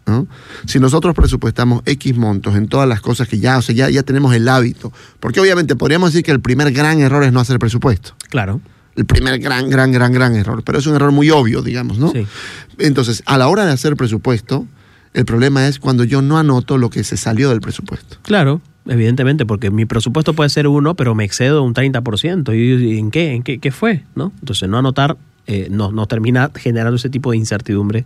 Si 0.65 0.79
nosotros 0.79 1.15
presupuestamos 1.15 1.81
X 1.85 2.15
montos 2.17 2.55
en 2.55 2.67
todas 2.67 2.87
las 2.87 3.01
cosas 3.01 3.27
que 3.27 3.39
ya, 3.39 3.57
o 3.57 3.61
sea, 3.61 3.75
ya, 3.75 3.89
ya 3.89 4.03
tenemos 4.03 4.33
el 4.33 4.47
hábito, 4.47 4.91
porque 5.19 5.39
obviamente 5.39 5.75
podríamos 5.75 6.11
decir 6.11 6.23
que 6.23 6.31
el 6.31 6.41
primer 6.41 6.71
gran 6.71 6.99
error 6.99 7.23
es 7.23 7.31
no 7.31 7.39
hacer 7.39 7.59
presupuesto. 7.59 8.15
Claro. 8.29 8.61
El 8.95 9.05
primer 9.05 9.37
gran, 9.39 9.69
gran, 9.69 9.91
gran, 9.91 10.11
gran 10.11 10.35
error, 10.35 10.63
pero 10.63 10.79
es 10.79 10.87
un 10.87 10.95
error 10.95 11.11
muy 11.11 11.29
obvio, 11.29 11.61
digamos, 11.61 11.99
¿no? 11.99 12.11
Sí. 12.11 12.25
Entonces, 12.79 13.21
a 13.27 13.37
la 13.37 13.47
hora 13.47 13.65
de 13.65 13.71
hacer 13.71 13.95
presupuesto, 13.95 14.65
el 15.13 15.25
problema 15.25 15.67
es 15.67 15.77
cuando 15.77 16.03
yo 16.03 16.23
no 16.23 16.39
anoto 16.39 16.79
lo 16.79 16.89
que 16.89 17.03
se 17.03 17.15
salió 17.15 17.49
del 17.49 17.61
presupuesto. 17.61 18.17
Claro 18.23 18.61
evidentemente, 18.89 19.45
porque 19.45 19.71
mi 19.71 19.85
presupuesto 19.85 20.33
puede 20.33 20.49
ser 20.49 20.67
uno, 20.67 20.95
pero 20.95 21.15
me 21.15 21.23
excedo 21.25 21.63
un 21.63 21.73
30%. 21.73 22.55
¿Y 22.55 22.97
en 22.97 23.11
qué? 23.11 23.33
¿En 23.33 23.43
qué, 23.43 23.59
qué 23.59 23.71
fue? 23.71 24.03
¿No? 24.15 24.31
Entonces, 24.39 24.67
no 24.69 24.77
anotar 24.77 25.17
eh, 25.49 25.69
nos, 25.71 26.09
termina 26.09 26.51
generando 26.53 26.97
ese 26.97 27.09
tipo 27.09 27.31
de 27.31 27.37
incertidumbre 27.37 28.03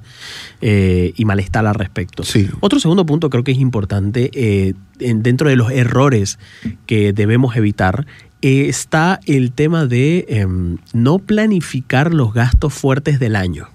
eh, 0.62 1.12
y 1.16 1.26
malestar 1.26 1.66
al 1.66 1.74
respecto. 1.74 2.22
Sí. 2.24 2.48
Otro 2.60 2.80
segundo 2.80 3.04
punto 3.08 3.32
creo 3.32 3.44
que 3.44 3.52
es 3.52 3.58
importante, 3.58 4.30
eh, 4.36 4.76
dentro 5.00 5.50
de 5.50 5.56
los 5.56 5.72
errores 5.72 6.38
que 6.86 7.14
debemos 7.14 7.56
evitar, 7.56 8.06
está 8.44 9.20
el 9.26 9.54
tema 9.54 9.88
de 9.88 10.26
em, 10.30 10.78
no 10.94 11.18
planificar 11.18 12.14
los 12.14 12.32
gastos 12.32 12.76
fuertes 12.76 13.20
del 13.20 13.36
año. 13.36 13.70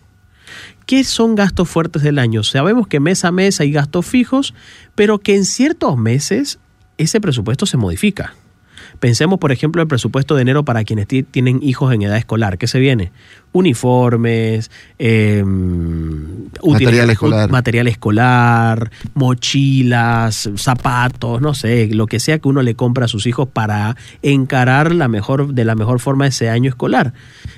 ¿Qué 0.87 1.03
son 1.03 1.35
gastos 1.35 1.69
fuertes 1.69 2.03
del 2.03 2.21
año? 2.21 2.45
Sabemos 2.45 2.87
que 2.87 3.01
mes 3.01 3.25
a 3.25 3.33
mes 3.33 3.61
hay 3.61 3.73
gastos 3.73 4.07
fijos, 4.07 4.55
pero 4.95 5.19
que 5.19 5.35
en 5.35 5.45
ciertos 5.45 5.99
meses 5.99 6.61
ese 6.99 7.21
presupuesto 7.21 7.67
se 7.67 7.77
modifica. 7.77 8.35
Pensemos, 9.01 9.39
por 9.39 9.53
ejemplo, 9.53 9.83
el 9.83 9.89
presupuesto 9.89 10.35
de 10.35 10.43
enero 10.43 10.65
para 10.65 10.85
quienes 10.85 11.07
tienen 11.07 11.63
hijos 11.63 11.93
en 11.93 12.03
edad 12.03 12.17
escolar. 12.17 12.57
¿Qué 12.59 12.67
se 12.67 12.79
viene? 12.79 13.13
Uniformes, 13.57 14.71
em, 14.99 16.49
material 16.65 17.11
escolar. 17.11 17.51
Material 17.51 17.89
escolar, 17.89 18.91
mochilas, 19.15 20.51
zapatos, 20.57 21.41
no 21.41 21.55
sé, 21.55 21.89
lo 21.93 22.07
que 22.07 22.21
sea 22.21 22.39
que 22.39 22.49
uno 22.49 22.63
le 22.63 22.75
compra 22.75 23.07
a 23.07 23.09
sus 23.09 23.27
hijos 23.27 23.49
para 23.49 23.97
encarar 24.23 24.95
la 24.95 25.09
mejor, 25.09 25.55
de 25.55 25.65
la 25.65 25.75
mejor 25.75 26.01
forma 26.01 26.27
ese 26.27 26.51
año 26.51 26.69
escolar. 26.69 27.13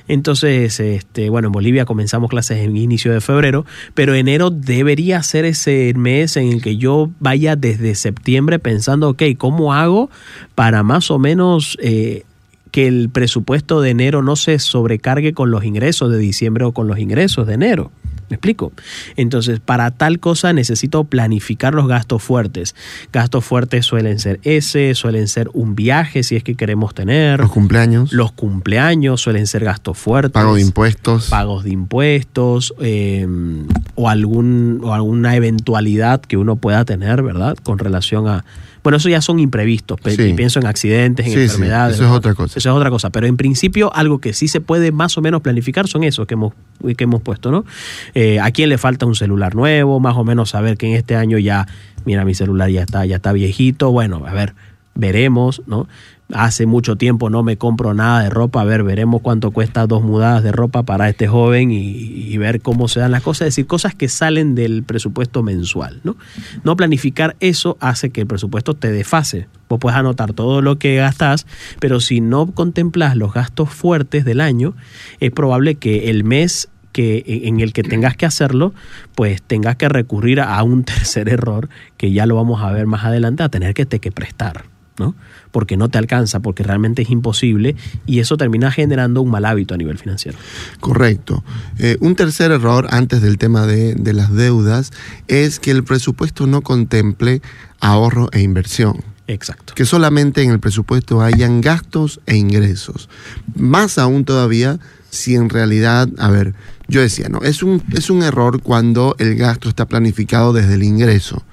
Entonces, 0.07 0.81
este, 0.81 1.29
bueno, 1.29 1.49
en 1.49 1.53
Bolivia 1.53 1.85
comenzamos 1.85 2.31
clases 2.31 2.59
en 2.59 2.77
inicio 2.77 3.13
de 3.13 3.21
febrero, 3.21 3.67
pero 3.95 4.15
enero 4.15 4.51
debería 4.51 5.23
ser 5.23 5.45
ese 5.45 5.93
mes 5.97 6.37
en 6.37 6.49
el 6.49 6.63
que 6.63 6.77
yo 6.77 7.11
vaya 7.21 7.57
desde 7.57 7.95
septiembre 7.95 8.59
pensando, 8.59 9.11
ok, 9.11 9.23
¿cómo 9.37 9.75
hago 9.75 10.11
para 10.55 10.83
más 10.83 11.11
o 11.11 11.19
menos 11.19 11.77
eh, 11.83 12.25
que 12.71 12.87
el 12.87 13.09
presupuesto 13.11 13.81
de 13.81 13.91
enero 13.91 14.23
no 14.23 14.37
se 14.37 14.59
sobrecargue 14.59 15.33
con 15.33 15.51
los 15.51 15.65
ingresos 15.65 16.11
de 16.11 16.19
diciembre 16.19 16.65
o 16.65 16.73
con 16.73 16.89
los 16.89 16.99
ingresos 16.99 17.47
de 17.47 17.55
enero. 17.55 17.91
¿Me 18.29 18.35
explico? 18.35 18.73
Entonces, 19.17 19.59
para 19.59 19.91
tal 19.91 20.21
cosa 20.21 20.53
necesito 20.53 21.05
planificar 21.05 21.75
los 21.75 21.89
gastos 21.89 22.23
fuertes. 22.23 22.75
Gastos 23.11 23.45
fuertes 23.45 23.87
suelen 23.87 24.19
ser 24.19 24.39
ese, 24.43 24.95
suelen 24.95 25.29
ser 25.29 25.49
un 25.55 25.75
viaje 25.75 26.23
si 26.23 26.37
es 26.37 26.45
que 26.45 26.55
queremos 26.55 26.95
tener. 26.95 27.41
Los 27.41 27.51
cumpleaños. 27.51 28.13
Los 28.13 28.33
cumpleaños 28.33 29.23
suelen 29.23 29.47
ser 29.47 29.65
gastos 29.65 29.97
fuertes. 29.97 30.33
Pagos 30.33 30.57
de 30.57 30.63
impuestos. 30.63 31.29
Pagos 31.31 31.65
de 31.65 31.71
impuestos 31.71 32.75
em, 32.81 33.67
o, 33.95 34.11
algún, 34.11 34.81
o 34.85 34.93
alguna 34.93 35.35
eventualidad 35.35 36.21
que 36.21 36.37
uno 36.37 36.57
pueda 36.57 36.85
tener, 36.85 37.23
¿verdad? 37.23 37.57
Con 37.63 37.79
relación 37.79 38.29
a, 38.29 38.45
bueno, 38.89 38.97
eso 38.97 39.11
ya 39.11 39.21
son 39.21 39.39
imprevistos. 39.39 40.01
Pienso 40.01 40.61
en 40.61 40.67
accidentes, 40.67 41.27
en 41.27 41.39
enfermedades. 41.39 41.97
eso 41.97 42.07
es 42.07 42.11
otra 42.11 42.33
cosa. 42.33 42.59
Eso 42.59 42.71
es 42.71 42.75
otra 42.75 42.89
cosa. 42.89 43.11
Pero 43.11 43.27
en 43.27 43.37
principio, 43.37 43.95
algo 43.95 44.19
que 44.19 44.33
sí 44.33 44.49
se 44.49 44.63
puede 44.63 44.93
más 44.93 45.19
o 45.19 45.21
menos 45.21 45.43
planificar 45.43 45.87
son 45.87 46.05
esos 46.05 46.27
que 46.27 46.33
hemos, 46.33 46.55
que 46.97 47.05
hemos 47.05 47.21
puesto, 47.21 47.51
¿no? 47.51 47.67
Eh, 48.15 48.41
¿A 48.41 48.51
quién 48.51 48.71
le 48.71 48.79
falta 48.79 49.05
un 49.05 49.15
celular 49.15 49.55
nuevo? 49.55 50.01
Más 50.01 50.17
o 50.17 50.25
menos 50.25 50.49
saber 50.49 50.79
que 50.79 50.87
en 50.87 50.95
este 50.95 51.17
año 51.17 51.37
ya, 51.37 51.69
mira, 52.07 52.25
mi 52.25 52.33
celular 52.33 52.71
ya 52.71 52.81
está, 52.81 53.05
ya 53.05 53.17
está 53.17 53.35
viejito. 53.35 53.93
Bueno, 53.93 54.23
a 54.27 54.33
ver, 54.33 54.55
veremos, 54.95 55.61
¿no? 55.67 55.87
Hace 56.33 56.67
mucho 56.67 56.97
tiempo 56.97 57.31
no 57.31 57.43
me 57.43 57.57
compro 57.57 57.95
nada 57.95 58.23
de 58.23 58.31
ropa, 58.31 58.61
a 58.61 58.65
ver, 58.65 58.83
veremos 58.83 59.23
cuánto 59.23 59.51
cuesta 59.51 59.87
dos 59.87 60.03
mudadas 60.03 60.43
de 60.43 60.53
ropa 60.53 60.83
para 60.83 61.09
este 61.09 61.27
joven 61.27 61.71
y, 61.71 62.37
ver 62.39 62.61
cómo 62.61 62.87
se 62.87 63.01
dan 63.01 63.11
las 63.11 63.23
cosas, 63.23 63.49
es 63.49 63.55
decir, 63.57 63.67
cosas 63.67 63.97
que 63.97 64.09
salen 64.09 64.55
del 64.55 64.85
presupuesto 64.85 65.43
mensual, 65.43 66.01
¿no? 66.05 66.17
No 66.63 66.77
planificar 66.77 67.35
eso 67.41 67.77
hace 67.81 68.11
que 68.11 68.21
el 68.21 68.29
presupuesto 68.29 68.75
te 68.75 68.93
desfase. 68.93 69.49
Vos 69.69 69.81
puedes 69.81 69.99
anotar 69.99 70.35
todo 70.35 70.63
lo 70.63 70.79
que 70.79 70.95
gastas, 70.95 71.49
pero 71.81 71.99
si 71.99 72.21
no 72.21 72.47
contemplas 72.53 73.17
los 73.17 73.35
gastos 73.35 73.71
fuertes 73.71 74.25
del 74.25 74.41
año, 74.41 74.75
es 75.19 75.33
probable 75.33 75.75
que 75.75 76.11
el 76.11 76.23
mes 76.23 76.69
que, 76.93 77.25
en 77.45 77.59
el 77.59 77.73
que 77.73 77.83
tengas 77.83 78.17
que 78.17 78.27
hacerlo, 78.27 78.73
pues 79.17 79.43
tengas 79.43 79.75
que 79.75 79.89
recurrir 79.89 80.41
a 80.41 80.63
un 80.63 80.85
tercer 80.85 81.29
error, 81.29 81.69
que 81.97 82.13
ya 82.13 82.25
lo 82.27 82.37
vamos 82.37 82.63
a 82.63 82.71
ver 82.71 82.87
más 82.87 83.05
adelante, 83.05 83.43
a 83.43 83.49
tener 83.49 83.75
que, 83.75 83.85
te, 83.85 83.99
que 83.99 84.13
prestar. 84.13 84.78
¿No? 84.99 85.15
Porque 85.51 85.77
no 85.77 85.89
te 85.89 85.99
alcanza, 85.99 86.41
porque 86.41 86.63
realmente 86.63 87.03
es 87.03 87.11
imposible 87.11 87.77
y 88.07 88.21
eso 88.21 88.37
termina 88.37 88.71
generando 88.71 89.23
un 89.23 89.31
mal 89.31 89.45
hábito 89.45 89.75
a 89.75 89.77
nivel 89.77 89.99
financiero. 89.99 90.39
Correcto. 90.81 91.45
Eh, 91.79 91.97
un 92.01 92.17
tercer 92.17 92.51
error 92.51 92.89
antes 92.91 93.23
del 93.23 93.39
tema 93.39 93.67
de, 93.67 93.95
de 93.95 94.13
las 94.13 94.33
deudas 94.33 94.93
es 95.29 95.61
que 95.61 95.71
el 95.71 95.85
presupuesto 95.85 96.47
no 96.47 96.63
contemple 96.63 97.43
ahorro 97.81 98.29
e 98.33 98.41
inversión. 98.41 99.03
Exacto. 99.27 99.75
Que 99.75 99.85
solamente 99.85 100.43
en 100.43 100.51
el 100.51 100.59
presupuesto 100.59 101.21
hayan 101.21 101.61
gastos 101.61 102.21
e 102.25 102.37
ingresos. 102.37 103.11
Más 103.55 103.99
aún 103.99 104.25
todavía 104.25 104.79
si 105.11 105.35
en 105.35 105.49
realidad, 105.49 106.09
a 106.19 106.29
ver, 106.31 106.55
yo 106.87 107.01
decía, 107.01 107.29
no, 107.29 107.41
es 107.41 107.63
un, 107.63 107.83
es 107.93 108.11
un 108.11 108.23
error 108.23 108.63
cuando 108.63 109.17
el 109.19 109.37
gasto 109.37 109.69
está 109.69 109.87
planificado 109.87 110.53
desde 110.53 110.75
el 110.75 110.83
ingreso. 110.83 111.45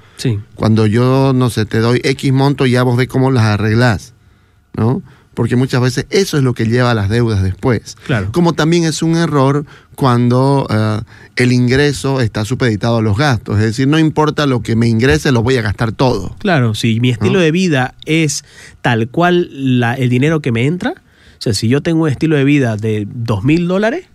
Cuando 0.55 0.85
yo, 0.87 1.33
no 1.33 1.49
sé, 1.49 1.65
te 1.65 1.79
doy 1.79 2.01
X 2.03 2.31
monto, 2.31 2.65
ya 2.65 2.83
vos 2.83 2.97
ves 2.97 3.07
cómo 3.07 3.31
las 3.31 3.43
arreglás, 3.43 4.13
¿no? 4.75 5.01
Porque 5.33 5.57
muchas 5.57 5.81
veces 5.81 6.05
eso 6.11 6.37
es 6.37 6.43
lo 6.43 6.53
que 6.53 6.65
lleva 6.65 6.91
a 6.91 6.93
las 6.93 7.09
deudas 7.09 7.43
después. 7.43 7.97
Claro. 8.05 8.29
Como 8.31 8.53
también 8.53 8.85
es 8.85 9.03
un 9.03 9.17
error 9.17 9.65
cuando 9.95 10.65
eh, 10.69 11.01
el 11.35 11.51
ingreso 11.51 12.21
está 12.21 12.45
supeditado 12.45 12.97
a 12.97 13.01
los 13.01 13.17
gastos. 13.17 13.57
Es 13.59 13.65
decir, 13.65 13.87
no 13.87 13.99
importa 13.99 14.45
lo 14.45 14.61
que 14.61 14.77
me 14.77 14.87
ingrese, 14.87 15.33
lo 15.33 15.43
voy 15.43 15.57
a 15.57 15.61
gastar 15.61 15.91
todo. 15.91 16.35
Claro, 16.39 16.73
si 16.73 17.01
mi 17.01 17.09
estilo 17.09 17.39
de 17.39 17.51
vida 17.51 17.95
es 18.05 18.45
tal 18.81 19.09
cual 19.09 19.49
el 19.97 20.09
dinero 20.09 20.39
que 20.39 20.53
me 20.53 20.65
entra, 20.65 20.91
o 21.37 21.41
sea, 21.41 21.53
si 21.53 21.67
yo 21.67 21.81
tengo 21.81 22.03
un 22.03 22.09
estilo 22.09 22.37
de 22.37 22.45
vida 22.45 22.77
de 22.77 23.05
dos 23.13 23.43
mil 23.43 23.67
dólares, 23.67 24.07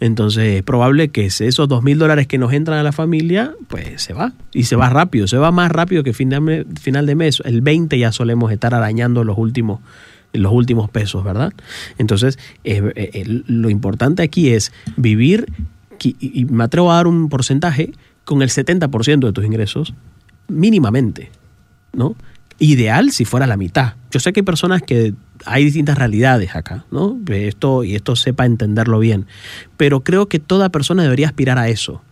entonces 0.00 0.56
es 0.56 0.62
probable 0.62 1.08
que 1.08 1.26
esos 1.26 1.68
dos 1.68 1.82
mil 1.82 1.98
dólares 1.98 2.26
que 2.26 2.38
nos 2.38 2.52
entran 2.52 2.78
a 2.78 2.82
la 2.82 2.92
familia, 2.92 3.54
pues 3.68 4.02
se 4.02 4.12
va. 4.12 4.32
Y 4.52 4.64
se 4.64 4.76
va 4.76 4.90
rápido, 4.90 5.26
se 5.26 5.38
va 5.38 5.50
más 5.52 5.70
rápido 5.70 6.02
que 6.02 6.12
fin 6.12 6.28
de 6.28 6.66
final 6.80 7.06
de 7.06 7.14
mes. 7.14 7.42
El 7.44 7.60
20 7.60 7.98
ya 7.98 8.12
solemos 8.12 8.52
estar 8.52 8.74
arañando 8.74 9.24
los 9.24 9.38
últimos 9.38 9.80
los 10.32 10.52
últimos 10.52 10.90
pesos, 10.90 11.24
¿verdad? 11.24 11.52
Entonces, 11.96 12.38
lo 12.64 13.70
importante 13.70 14.22
aquí 14.22 14.50
es 14.50 14.70
vivir, 14.96 15.46
y 16.02 16.44
me 16.44 16.64
atrevo 16.64 16.92
a 16.92 16.96
dar 16.96 17.06
un 17.06 17.30
porcentaje, 17.30 17.92
con 18.24 18.42
el 18.42 18.50
70% 18.50 19.24
de 19.24 19.32
tus 19.32 19.44
ingresos, 19.46 19.94
mínimamente, 20.48 21.30
¿no? 21.94 22.16
Ideal 22.58 23.12
si 23.12 23.24
fuera 23.24 23.46
la 23.46 23.56
mitad. 23.56 23.94
Yo 24.10 24.20
sé 24.20 24.32
que 24.32 24.40
hay 24.40 24.44
personas 24.44 24.82
que 24.82 25.14
hay 25.44 25.64
distintas 25.64 25.98
realidades 25.98 26.56
acá, 26.56 26.84
¿no? 26.90 27.18
Esto, 27.28 27.84
y 27.84 27.94
esto 27.94 28.16
sepa 28.16 28.46
entenderlo 28.46 28.98
bien. 28.98 29.26
Pero 29.76 30.02
creo 30.02 30.28
que 30.28 30.38
toda 30.38 30.70
persona 30.70 31.02
debería 31.02 31.26
aspirar 31.26 31.58
a 31.58 31.68
eso. 31.68 32.02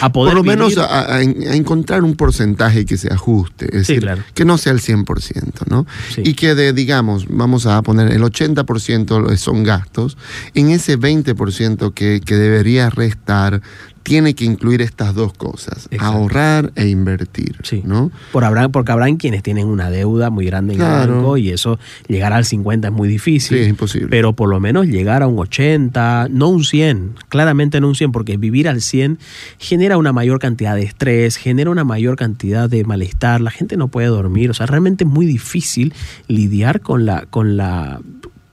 A 0.00 0.12
poder 0.12 0.34
Por 0.34 0.44
lo 0.44 0.44
menos 0.44 0.76
a, 0.78 1.22
encontrar 1.22 2.02
un 2.02 2.16
porcentaje 2.16 2.84
que 2.84 2.96
se 2.96 3.12
ajuste, 3.12 3.66
es 3.66 3.86
decir, 3.86 4.08
que 4.34 4.44
no 4.44 4.58
sea 4.58 4.72
el 4.72 4.80
100%, 4.80 5.66
¿no? 5.68 5.86
Y 6.16 6.34
que 6.34 6.54
de, 6.54 6.72
digamos, 6.72 7.26
vamos 7.28 7.66
a 7.66 7.80
poner 7.82 8.10
el 8.12 8.22
80% 8.22 9.36
son 9.36 9.64
gastos, 9.64 10.16
en 10.54 10.70
ese 10.70 10.98
20% 10.98 11.92
que, 11.94 12.20
que 12.24 12.34
debería 12.36 12.90
restar 12.90 13.62
tiene 14.08 14.34
que 14.34 14.44
incluir 14.44 14.80
estas 14.80 15.14
dos 15.14 15.34
cosas, 15.34 15.88
ahorrar 15.98 16.72
e 16.74 16.88
invertir. 16.88 17.56
Sí. 17.62 17.82
¿no? 17.84 18.10
Por 18.32 18.44
habrá, 18.44 18.68
porque 18.68 18.92
habrán 18.92 19.16
quienes 19.16 19.42
tienen 19.42 19.66
una 19.66 19.90
deuda 19.90 20.30
muy 20.30 20.46
grande 20.46 20.74
en 20.74 20.80
el 20.80 20.86
banco 20.86 21.36
y 21.36 21.50
eso 21.50 21.78
llegar 22.06 22.32
al 22.32 22.44
50 22.44 22.88
es 22.88 22.94
muy 22.94 23.08
difícil. 23.08 23.58
Sí, 23.58 23.62
es 23.64 23.68
imposible. 23.68 24.08
Pero 24.08 24.32
por 24.32 24.48
lo 24.48 24.60
menos 24.60 24.86
llegar 24.86 25.22
a 25.22 25.26
un 25.26 25.38
80, 25.38 26.28
no 26.30 26.48
un 26.48 26.64
100, 26.64 27.14
claramente 27.28 27.80
no 27.80 27.88
un 27.88 27.94
100, 27.94 28.12
porque 28.12 28.36
vivir 28.36 28.68
al 28.68 28.80
100 28.80 29.18
genera 29.58 29.98
una 29.98 30.12
mayor 30.12 30.38
cantidad 30.38 30.74
de 30.74 30.82
estrés, 30.82 31.36
genera 31.36 31.70
una 31.70 31.84
mayor 31.84 32.16
cantidad 32.16 32.70
de 32.70 32.84
malestar, 32.84 33.40
la 33.40 33.50
gente 33.50 33.76
no 33.76 33.88
puede 33.88 34.08
dormir, 34.08 34.50
o 34.50 34.54
sea, 34.54 34.66
realmente 34.66 35.04
es 35.04 35.10
muy 35.10 35.26
difícil 35.26 35.92
lidiar 36.28 36.80
con 36.80 37.04
la, 37.04 37.26
con 37.26 37.56
la 37.56 38.00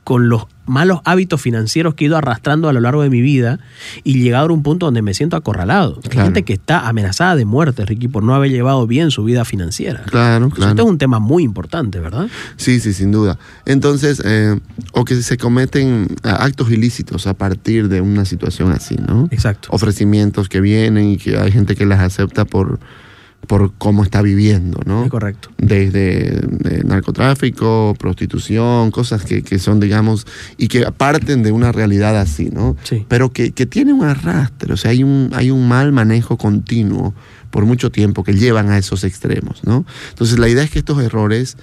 con 0.06 0.30
los 0.30 0.46
malos 0.68 1.02
hábitos 1.04 1.42
financieros 1.42 1.96
que 1.96 2.06
he 2.06 2.08
ido 2.08 2.16
arrastrando 2.16 2.70
a 2.70 2.74
lo 2.74 2.80
largo 2.80 3.02
de 3.02 3.10
mi 3.10 3.22
vida 3.22 3.60
y 4.04 4.22
llegado 4.22 4.50
a 4.50 4.54
un 4.54 4.62
punto 4.62 4.86
donde 4.86 5.02
me 5.02 5.16
siento 5.16 5.36
acorralado. 5.36 6.00
Hay 6.10 6.18
gente 6.18 6.44
que 6.44 6.54
está 6.54 6.88
amenazada 6.88 7.36
de 7.36 7.44
muerte, 7.44 7.84
Ricky, 7.86 8.08
por 8.08 8.22
no 8.22 8.36
haber 8.36 8.52
llevado 8.52 8.86
bien 8.86 9.10
su 9.10 9.24
vida 9.24 9.46
financiera. 9.46 10.04
Claro, 10.04 10.52
claro. 10.52 10.72
Esto 10.72 10.84
es 10.84 10.90
un 10.90 11.00
tema 11.00 11.18
muy 11.18 11.44
importante, 11.44 12.00
¿verdad? 12.00 12.28
Sí, 12.56 12.80
sí, 12.80 12.94
sin 12.94 13.12
duda. 13.12 13.40
Entonces, 13.66 14.22
eh, 14.24 14.60
o 14.94 15.06
que 15.06 15.16
se 15.24 15.38
cometen 15.38 16.08
actos 16.22 16.72
ilícitos 16.72 17.26
a 17.26 17.34
partir 17.34 17.90
de 17.90 18.02
una 18.02 18.26
situación 18.26 18.72
así, 18.72 18.96
¿no? 18.96 19.28
Exacto. 19.32 19.70
Ofrecimientos 19.72 20.50
que 20.50 20.62
vienen 20.62 21.10
y 21.10 21.18
que 21.18 21.38
hay 21.38 21.52
gente 21.52 21.76
que 21.76 21.86
las 21.88 22.00
acepta 22.00 22.46
por 22.46 22.80
por 23.46 23.74
cómo 23.78 24.04
está 24.04 24.22
viviendo, 24.22 24.80
¿no? 24.86 25.08
correcto. 25.10 25.50
Desde 25.58 26.42
narcotráfico, 26.84 27.96
prostitución, 27.98 28.92
cosas 28.92 29.24
que, 29.24 29.44
que, 29.44 29.60
son, 29.60 29.80
digamos, 29.80 30.26
y 30.58 30.68
que 30.68 30.86
parten 30.92 31.44
de 31.44 31.52
una 31.52 31.72
realidad 31.72 32.20
así, 32.20 32.50
¿no? 32.52 32.76
Sí. 32.84 33.06
Pero 33.08 33.32
que, 33.32 33.52
que 33.52 33.66
tiene 33.66 33.94
un 33.94 34.04
arrastre, 34.04 34.74
o 34.74 34.78
sea, 34.78 34.92
hay 34.92 35.04
un, 35.04 35.30
hay 35.34 35.52
un 35.52 35.68
mal 35.68 35.92
manejo 35.92 36.38
continuo 36.38 37.14
por 37.52 37.66
mucho 37.66 37.90
tiempo 37.90 38.24
que 38.24 38.34
llevan 38.34 38.70
a 38.70 38.78
esos 38.78 39.04
extremos, 39.04 39.64
¿no? 39.64 39.86
Entonces 40.10 40.40
la 40.40 40.50
idea 40.50 40.64
es 40.64 40.72
que 40.72 40.80
estos 40.80 41.02
errores 41.02 41.58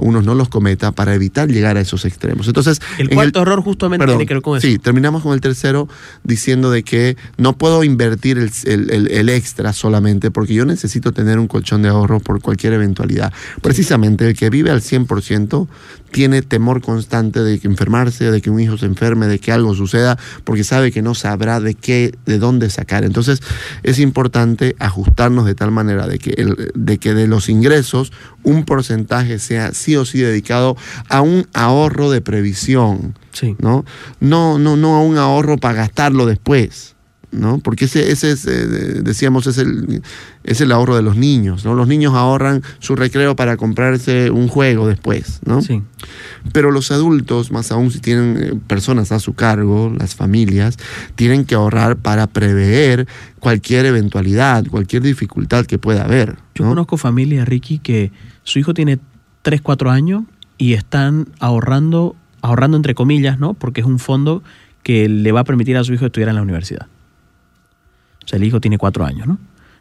unos 0.00 0.24
no 0.24 0.34
los 0.34 0.48
cometa 0.48 0.92
para 0.92 1.14
evitar 1.14 1.48
llegar 1.48 1.76
a 1.76 1.80
esos 1.80 2.04
extremos. 2.04 2.46
Entonces, 2.48 2.80
el 2.98 3.10
cuarto 3.10 3.42
error 3.42 3.62
justamente 3.62 4.06
tiene 4.06 4.26
que 4.26 4.34
ver 4.34 4.42
con 4.42 4.58
eso. 4.58 4.66
Sí, 4.66 4.78
terminamos 4.78 5.22
con 5.22 5.32
el 5.32 5.40
tercero 5.40 5.88
diciendo 6.24 6.70
de 6.70 6.82
que 6.82 7.16
no 7.36 7.56
puedo 7.56 7.84
invertir 7.84 8.38
el, 8.38 9.28
extra 9.28 9.72
solamente 9.72 10.30
porque 10.30 10.54
yo 10.54 10.64
necesito 10.64 11.12
tener 11.12 11.38
un 11.38 11.46
colchón 11.46 11.82
de 11.82 11.88
ahorro 11.88 12.20
por 12.20 12.40
cualquier 12.40 12.72
eventualidad. 12.72 13.32
Precisamente 13.62 14.26
el 14.26 14.36
que 14.36 14.50
vive 14.50 14.70
al 14.70 14.80
100% 14.80 15.68
tiene 16.10 16.42
temor 16.42 16.80
constante 16.80 17.40
de 17.40 17.58
que 17.58 17.68
enfermarse, 17.68 18.30
de 18.30 18.40
que 18.40 18.50
un 18.50 18.60
hijo 18.60 18.78
se 18.78 18.86
enferme, 18.86 19.26
de 19.26 19.38
que 19.38 19.52
algo 19.52 19.74
suceda, 19.74 20.18
porque 20.44 20.64
sabe 20.64 20.92
que 20.92 21.02
no 21.02 21.14
sabrá 21.14 21.60
de 21.60 21.74
qué, 21.74 22.14
de 22.26 22.38
dónde 22.38 22.70
sacar. 22.70 23.04
Entonces, 23.04 23.40
es 23.82 23.98
importante 23.98 24.76
ajustarnos 24.78 25.46
de 25.46 25.54
tal 25.54 25.70
manera 25.70 26.06
de 26.06 26.18
que, 26.18 26.30
el, 26.30 26.72
de, 26.74 26.98
que 26.98 27.14
de 27.14 27.26
los 27.26 27.48
ingresos 27.48 28.12
un 28.42 28.64
porcentaje 28.64 29.38
sea 29.38 29.72
sí 29.74 29.96
o 29.96 30.04
sí 30.04 30.20
dedicado 30.20 30.76
a 31.08 31.20
un 31.20 31.46
ahorro 31.52 32.10
de 32.10 32.20
previsión. 32.20 33.14
Sí. 33.32 33.56
¿no? 33.60 33.84
No, 34.20 34.58
no, 34.58 34.76
no 34.76 34.96
a 34.96 35.02
un 35.02 35.18
ahorro 35.18 35.58
para 35.58 35.74
gastarlo 35.74 36.26
después. 36.26 36.96
¿No? 37.30 37.58
Porque 37.58 37.84
ese, 37.84 38.10
ese 38.10 38.30
es, 38.30 38.46
eh, 38.46 39.02
decíamos, 39.02 39.46
es 39.46 39.58
el, 39.58 40.02
es 40.44 40.60
el 40.60 40.72
ahorro 40.72 40.96
de 40.96 41.02
los 41.02 41.16
niños, 41.16 41.64
¿no? 41.64 41.74
Los 41.74 41.88
niños 41.88 42.14
ahorran 42.14 42.62
su 42.78 42.96
recreo 42.96 43.36
para 43.36 43.56
comprarse 43.56 44.30
un 44.30 44.48
juego 44.48 44.86
después, 44.86 45.40
¿no? 45.44 45.60
Sí. 45.62 45.82
Pero 46.52 46.70
los 46.70 46.90
adultos, 46.90 47.52
más 47.52 47.70
aún 47.70 47.90
si 47.90 48.00
tienen 48.00 48.38
eh, 48.42 48.60
personas 48.66 49.12
a 49.12 49.20
su 49.20 49.34
cargo, 49.34 49.92
las 49.98 50.14
familias, 50.14 50.78
tienen 51.14 51.44
que 51.44 51.54
ahorrar 51.54 51.96
para 51.96 52.26
prever 52.26 53.06
cualquier 53.40 53.86
eventualidad, 53.86 54.66
cualquier 54.66 55.02
dificultad 55.02 55.66
que 55.66 55.78
pueda 55.78 56.04
haber. 56.04 56.36
Yo 56.54 56.64
conozco 56.64 56.96
familias, 56.96 57.46
Ricky, 57.46 57.78
que 57.78 58.10
su 58.42 58.58
hijo 58.58 58.74
tiene 58.74 58.98
3, 59.42 59.60
4 59.60 59.90
años 59.90 60.24
y 60.56 60.72
están 60.72 61.28
ahorrando, 61.38 62.16
ahorrando 62.42 62.76
entre 62.76 62.94
comillas, 62.94 63.38
¿no? 63.38 63.54
Porque 63.54 63.82
es 63.82 63.86
un 63.86 63.98
fondo 63.98 64.42
que 64.82 65.08
le 65.08 65.32
va 65.32 65.40
a 65.40 65.44
permitir 65.44 65.76
a 65.76 65.84
su 65.84 65.92
hijo 65.92 66.06
estudiar 66.06 66.30
en 66.30 66.36
la 66.36 66.42
universidad. 66.42 66.86
O 68.28 68.30
sea, 68.30 68.36
el 68.36 68.44
hijo 68.44 68.60
tiene 68.60 68.76
cuatro 68.76 69.06
años, 69.06 69.26
¿no? 69.26 69.38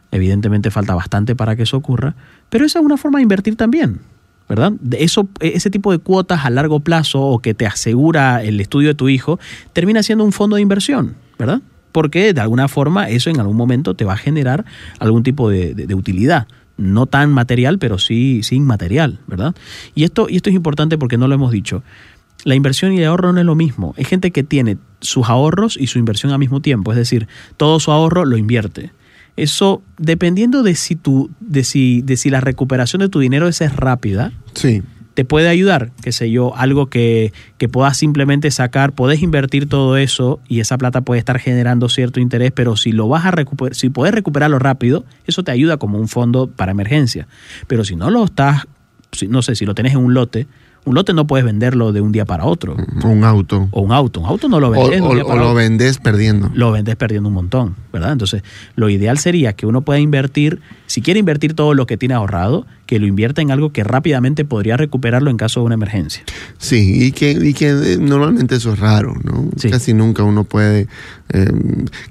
Evidentemente 0.09 0.71
falta 0.71 0.95
bastante 0.95 1.35
para 1.35 1.57
que 1.57 1.63
eso 1.63 1.75
ocurra, 1.75 2.15
pero 2.49 2.65
esa 2.65 2.79
es 2.79 2.85
una 2.85 2.95
forma 2.95 3.19
de 3.19 3.23
invertir 3.23 3.57
también, 3.57 3.99
¿verdad? 4.47 4.71
Eso, 4.91 5.27
ese 5.41 5.69
tipo 5.69 5.91
de 5.91 5.97
cuotas 5.97 6.45
a 6.45 6.49
largo 6.49 6.79
plazo 6.79 7.21
o 7.21 7.39
que 7.39 7.53
te 7.53 7.65
asegura 7.65 8.41
el 8.41 8.61
estudio 8.61 8.87
de 8.87 8.95
tu 8.95 9.09
hijo 9.09 9.37
termina 9.73 10.01
siendo 10.01 10.23
un 10.23 10.31
fondo 10.31 10.55
de 10.55 10.61
inversión, 10.61 11.15
¿verdad? 11.37 11.59
Porque 11.91 12.33
de 12.33 12.39
alguna 12.39 12.69
forma 12.69 13.09
eso 13.09 13.29
en 13.29 13.41
algún 13.41 13.57
momento 13.57 13.95
te 13.95 14.05
va 14.05 14.13
a 14.13 14.17
generar 14.17 14.63
algún 14.99 15.23
tipo 15.23 15.49
de, 15.49 15.93
utilidad 15.93 16.47
no 16.77 17.05
tan 17.05 17.33
material, 17.33 17.79
pero 17.79 17.97
sí, 17.97 18.43
sí 18.43 18.55
inmaterial, 18.55 19.19
¿verdad? 19.27 19.55
Y 19.93 20.05
esto, 20.05 20.27
y 20.29 20.37
esto 20.37 20.51
es 20.51 20.55
importante 20.55 20.97
porque 20.97 21.17
no 21.17 21.27
lo 21.27 21.35
hemos 21.35 21.51
dicho. 21.51 21.83
La 22.43 22.55
inversión 22.55 22.93
y 22.93 22.99
el 22.99 23.05
ahorro 23.05 23.33
no 23.33 23.39
es 23.39 23.45
lo 23.45 23.55
mismo. 23.55 23.93
Hay 23.97 24.05
gente 24.05 24.31
que 24.31 24.43
tiene 24.43 24.77
sus 25.01 25.27
ahorros 25.29 25.77
y 25.77 25.87
su 25.87 25.99
inversión 25.99 26.31
al 26.31 26.39
mismo 26.39 26.61
tiempo, 26.61 26.91
es 26.91 26.97
decir, 26.97 27.27
todo 27.57 27.79
su 27.79 27.91
ahorro 27.91 28.25
lo 28.25 28.37
invierte. 28.37 28.91
Eso, 29.35 29.83
dependiendo 29.99 30.63
de 30.63 30.75
si, 30.75 30.95
tu, 30.95 31.29
de 31.39 31.63
si, 31.63 32.01
de 32.01 32.17
si 32.17 32.31
la 32.31 32.41
recuperación 32.41 33.01
de 33.01 33.09
tu 33.09 33.19
dinero 33.19 33.47
es 33.47 33.59
rápida, 33.75 34.31
sí. 34.55 34.81
te 35.13 35.25
puede 35.25 35.47
ayudar, 35.47 35.91
qué 36.01 36.11
sé 36.11 36.31
yo, 36.31 36.55
algo 36.55 36.87
que, 36.87 37.33
que 37.59 37.69
puedas 37.69 37.97
simplemente 37.97 38.49
sacar, 38.49 38.93
puedes 38.93 39.21
invertir 39.21 39.69
todo 39.69 39.95
eso 39.95 40.39
y 40.47 40.59
esa 40.59 40.79
plata 40.79 41.01
puede 41.01 41.19
estar 41.19 41.37
generando 41.37 41.87
cierto 41.87 42.19
interés, 42.19 42.51
pero 42.51 42.75
si 42.77 42.91
lo 42.91 43.07
vas 43.07 43.25
a 43.25 43.31
recuperar, 43.31 43.75
si 43.75 43.89
puedes 43.89 44.15
recuperarlo 44.15 44.57
rápido, 44.57 45.05
eso 45.27 45.43
te 45.43 45.51
ayuda 45.51 45.77
como 45.77 45.99
un 45.99 46.07
fondo 46.07 46.47
para 46.47 46.71
emergencia. 46.71 47.27
Pero 47.67 47.83
si 47.83 47.95
no 47.95 48.09
lo 48.09 48.23
estás, 48.23 48.65
no 49.29 49.43
sé, 49.43 49.55
si 49.55 49.65
lo 49.65 49.75
tenés 49.75 49.93
en 49.93 49.99
un 49.99 50.15
lote, 50.15 50.47
un 50.87 50.95
lote 50.95 51.13
no 51.13 51.27
puedes 51.27 51.45
venderlo 51.45 51.91
de 51.91 51.99
un 51.99 52.13
día 52.13 52.23
para 52.23 52.45
otro. 52.45 52.77
O 53.03 53.07
un 53.09 53.25
auto. 53.25 53.67
O 53.71 53.81
un 53.81 53.91
auto. 53.91 54.21
Un 54.21 54.25
auto 54.27 54.47
no 54.47 54.59
lo 54.59 54.71
vendes. 54.71 55.01
O, 55.01 55.09
o 55.09 55.35
lo 55.35 55.53
vendes 55.53 55.97
perdiendo. 55.97 56.49
Lo 56.53 56.71
vendes 56.71 56.95
perdiendo 56.95 57.27
un 57.27 57.35
montón, 57.35 57.75
¿verdad? 57.91 58.13
Entonces, 58.13 58.41
lo 58.75 58.89
ideal 58.89 59.17
sería 59.17 59.53
que 59.53 59.65
uno 59.65 59.81
pueda 59.81 59.99
invertir, 59.99 60.61
si 60.87 61.01
quiere 61.01 61.19
invertir 61.19 61.53
todo 61.53 61.73
lo 61.73 61.85
que 61.85 61.97
tiene 61.97 62.15
ahorrado, 62.15 62.65
que 62.87 62.97
lo 62.99 63.05
invierta 63.05 63.41
en 63.41 63.51
algo 63.51 63.71
que 63.71 63.83
rápidamente 63.83 64.45
podría 64.45 64.77
recuperarlo 64.77 65.29
en 65.29 65.37
caso 65.37 65.59
de 65.59 65.65
una 65.67 65.75
emergencia. 65.75 66.23
Sí, 66.57 67.05
y 67.05 67.11
que, 67.11 67.31
y 67.31 67.53
que 67.53 67.69
eh, 67.69 67.97
normalmente 67.99 68.55
eso 68.55 68.73
es 68.73 68.79
raro, 68.79 69.13
¿no? 69.23 69.49
Casi 69.69 69.93
nunca 69.93 70.23
uno 70.23 70.45
puede, 70.45 70.87
eh, 71.33 71.51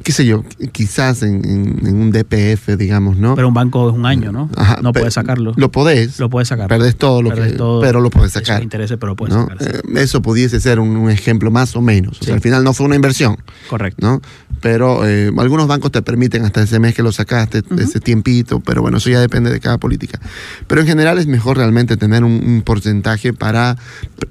qué 0.03 0.13
sé 0.13 0.27
yo, 0.27 0.45
quizás 0.73 1.23
en, 1.23 1.97
un 1.97 2.13
DPF, 2.13 2.77
digamos, 2.77 3.17
¿no? 3.17 3.35
Pero 3.35 3.49
un 3.49 3.55
banco 3.55 3.89
es 3.89 3.97
un 3.97 4.05
año, 4.05 4.31
¿no? 4.31 4.51
no 4.83 4.93
puedes 4.93 5.15
sacarlo. 5.15 5.55
Lo 5.57 5.73
podés. 5.73 6.21
Lo 6.21 6.29
puedes 6.29 6.49
sacar. 6.49 6.69
Perdés 6.69 6.97
todo, 6.97 7.23
lo 7.23 7.31
que, 7.31 7.57
pero 7.81 8.01
lo 8.01 8.11
puedes 8.11 8.33
sacar. 8.33 8.63
Interés, 8.63 8.91
pero 8.91 9.09
lo 9.09 9.17
puedes 9.17 9.35
sacar. 9.35 9.57
Eh, 9.61 9.81
eso 9.97 10.21
pudiese 10.21 10.61
ser 10.61 10.79
un, 10.79 11.11
ejemplo 11.11 11.51
más 11.51 11.75
o 11.75 11.81
menos. 11.81 12.21
O 12.21 12.25
sea, 12.25 12.35
al 12.35 12.41
final 12.41 12.63
no 12.63 12.75
fue 12.75 12.85
una 12.85 12.97
inversión. 12.97 13.39
Correcto. 13.69 14.07
¿no? 14.07 14.21
Pero 14.61 15.03
algunos 15.03 15.67
bancos 15.67 15.91
te 15.93 16.03
permiten 16.03 16.45
hasta 16.45 16.63
ese 16.63 16.79
mes 16.79 16.95
que 16.95 17.03
lo 17.03 17.13
sacaste, 17.13 17.63
ese 17.79 18.01
tiempito, 18.01 18.61
pero 18.67 18.83
bueno, 18.83 18.99
eso 18.99 19.09
ya 19.09 19.21
depende 19.21 19.51
de 19.51 19.61
cada 19.61 19.79
política. 19.79 20.21
Pero 20.67 20.83
en 20.83 20.87
general 20.87 21.17
es 21.19 21.27
mejor 21.27 21.57
realmente 21.57 21.97
tener 21.97 22.25
un, 22.25 22.63
porcentaje 22.67 23.33
para 23.33 23.77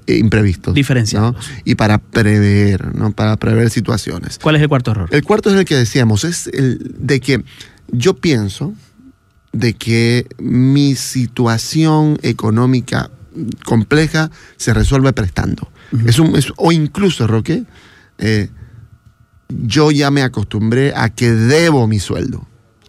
eh, 0.06 0.18
imprevistos. 0.18 0.74
Diferenciado. 0.74 1.34
Y 1.64 1.74
para 1.74 1.98
prever, 1.98 2.94
¿no? 2.94 3.12
Para 3.12 3.36
prever 3.36 3.70
situaciones. 3.70 4.38
¿Cuál 4.40 4.56
es 4.56 4.62
el 4.62 4.68
cuarto 4.68 4.92
error? 4.92 5.08
El 5.10 5.24
cuarto 5.24 5.50
es 5.50 5.56
el 5.56 5.64
que 5.64 5.74
decíamos, 5.74 6.24
es 6.24 6.46
el 6.48 6.94
de 6.98 7.20
que 7.20 7.42
yo 7.88 8.14
pienso 8.14 8.74
de 9.52 9.72
que 9.72 10.26
mi 10.38 10.94
situación 10.94 12.18
económica 12.22 13.10
compleja 13.64 14.30
se 14.56 14.74
resuelve 14.74 15.12
prestando. 15.12 15.70
es 16.06 16.18
un, 16.18 16.38
o 16.56 16.72
incluso, 16.72 17.26
Roque, 17.26 17.64
eh, 18.18 18.50
yo 19.48 19.90
ya 19.90 20.10
me 20.10 20.22
acostumbré 20.22 20.92
a 20.94 21.08
que 21.10 21.30
debo 21.30 21.86
mi 21.86 22.00
sueldo. 22.00 22.46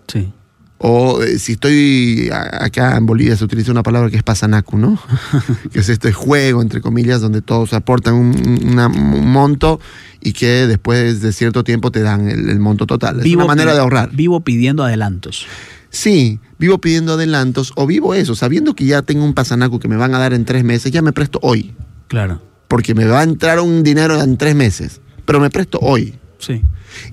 Sí. 0.08 0.34
O 0.80 1.24
eh, 1.24 1.40
si 1.40 1.54
estoy 1.54 2.30
acá 2.32 2.98
en 2.98 3.06
Bolivia 3.08 3.36
se 3.36 3.44
utiliza 3.44 3.72
una 3.72 3.82
palabra 3.82 4.12
que 4.12 4.18
es 4.18 4.24
pasanacu, 4.24 4.78
¿no? 4.78 5.00
que 5.72 5.80
es 5.80 5.90
este 5.90 6.14
juego, 6.14 6.62
entre 6.62 6.82
comillas, 6.82 7.20
donde 7.22 7.42
todos 7.42 7.74
aportan 7.74 8.14
un, 8.14 9.26
monto 9.26 9.80
y 10.22 10.34
que 10.34 10.68
después 10.68 11.22
de 11.22 11.34
cierto 11.34 11.64
tiempo 11.64 11.92
te 11.92 12.02
dan 12.02 12.28
el, 12.30 12.60
monto 12.60 12.86
total. 12.86 13.26
es 13.26 13.36
una 13.36 13.46
manera 13.46 13.74
de 13.74 13.80
ahorrar. 13.80 14.12
Vivo 14.14 14.42
pidiendo 14.42 14.84
adelantos. 14.84 15.48
Sí, 15.90 16.40
vivo 16.60 16.80
pidiendo 16.80 17.14
adelantos 17.14 17.72
o 17.76 17.88
vivo 17.88 18.14
eso, 18.14 18.36
sabiendo 18.36 18.76
que 18.76 18.86
ya 18.86 19.02
tengo 19.02 19.24
un 19.24 19.34
pasanacu 19.34 19.80
que 19.80 19.88
me 19.88 19.96
van 19.96 20.14
a 20.14 20.20
dar 20.20 20.34
en 20.34 20.46
tres 20.46 20.64
meses, 20.64 20.92
ya 20.92 21.02
me 21.02 21.12
presto 21.12 21.40
hoy. 21.42 21.74
Claro. 22.08 22.42
Porque 22.68 22.94
me 22.94 23.06
va 23.06 23.22
a 23.22 23.24
entrar 23.24 23.60
un 23.60 23.82
dinero 23.82 24.22
en 24.22 24.38
tres 24.38 24.54
meses, 24.54 25.02
pero 25.26 25.40
me 25.40 25.50
presto 25.50 25.80
hoy. 25.82 26.14
Sí. 26.40 26.62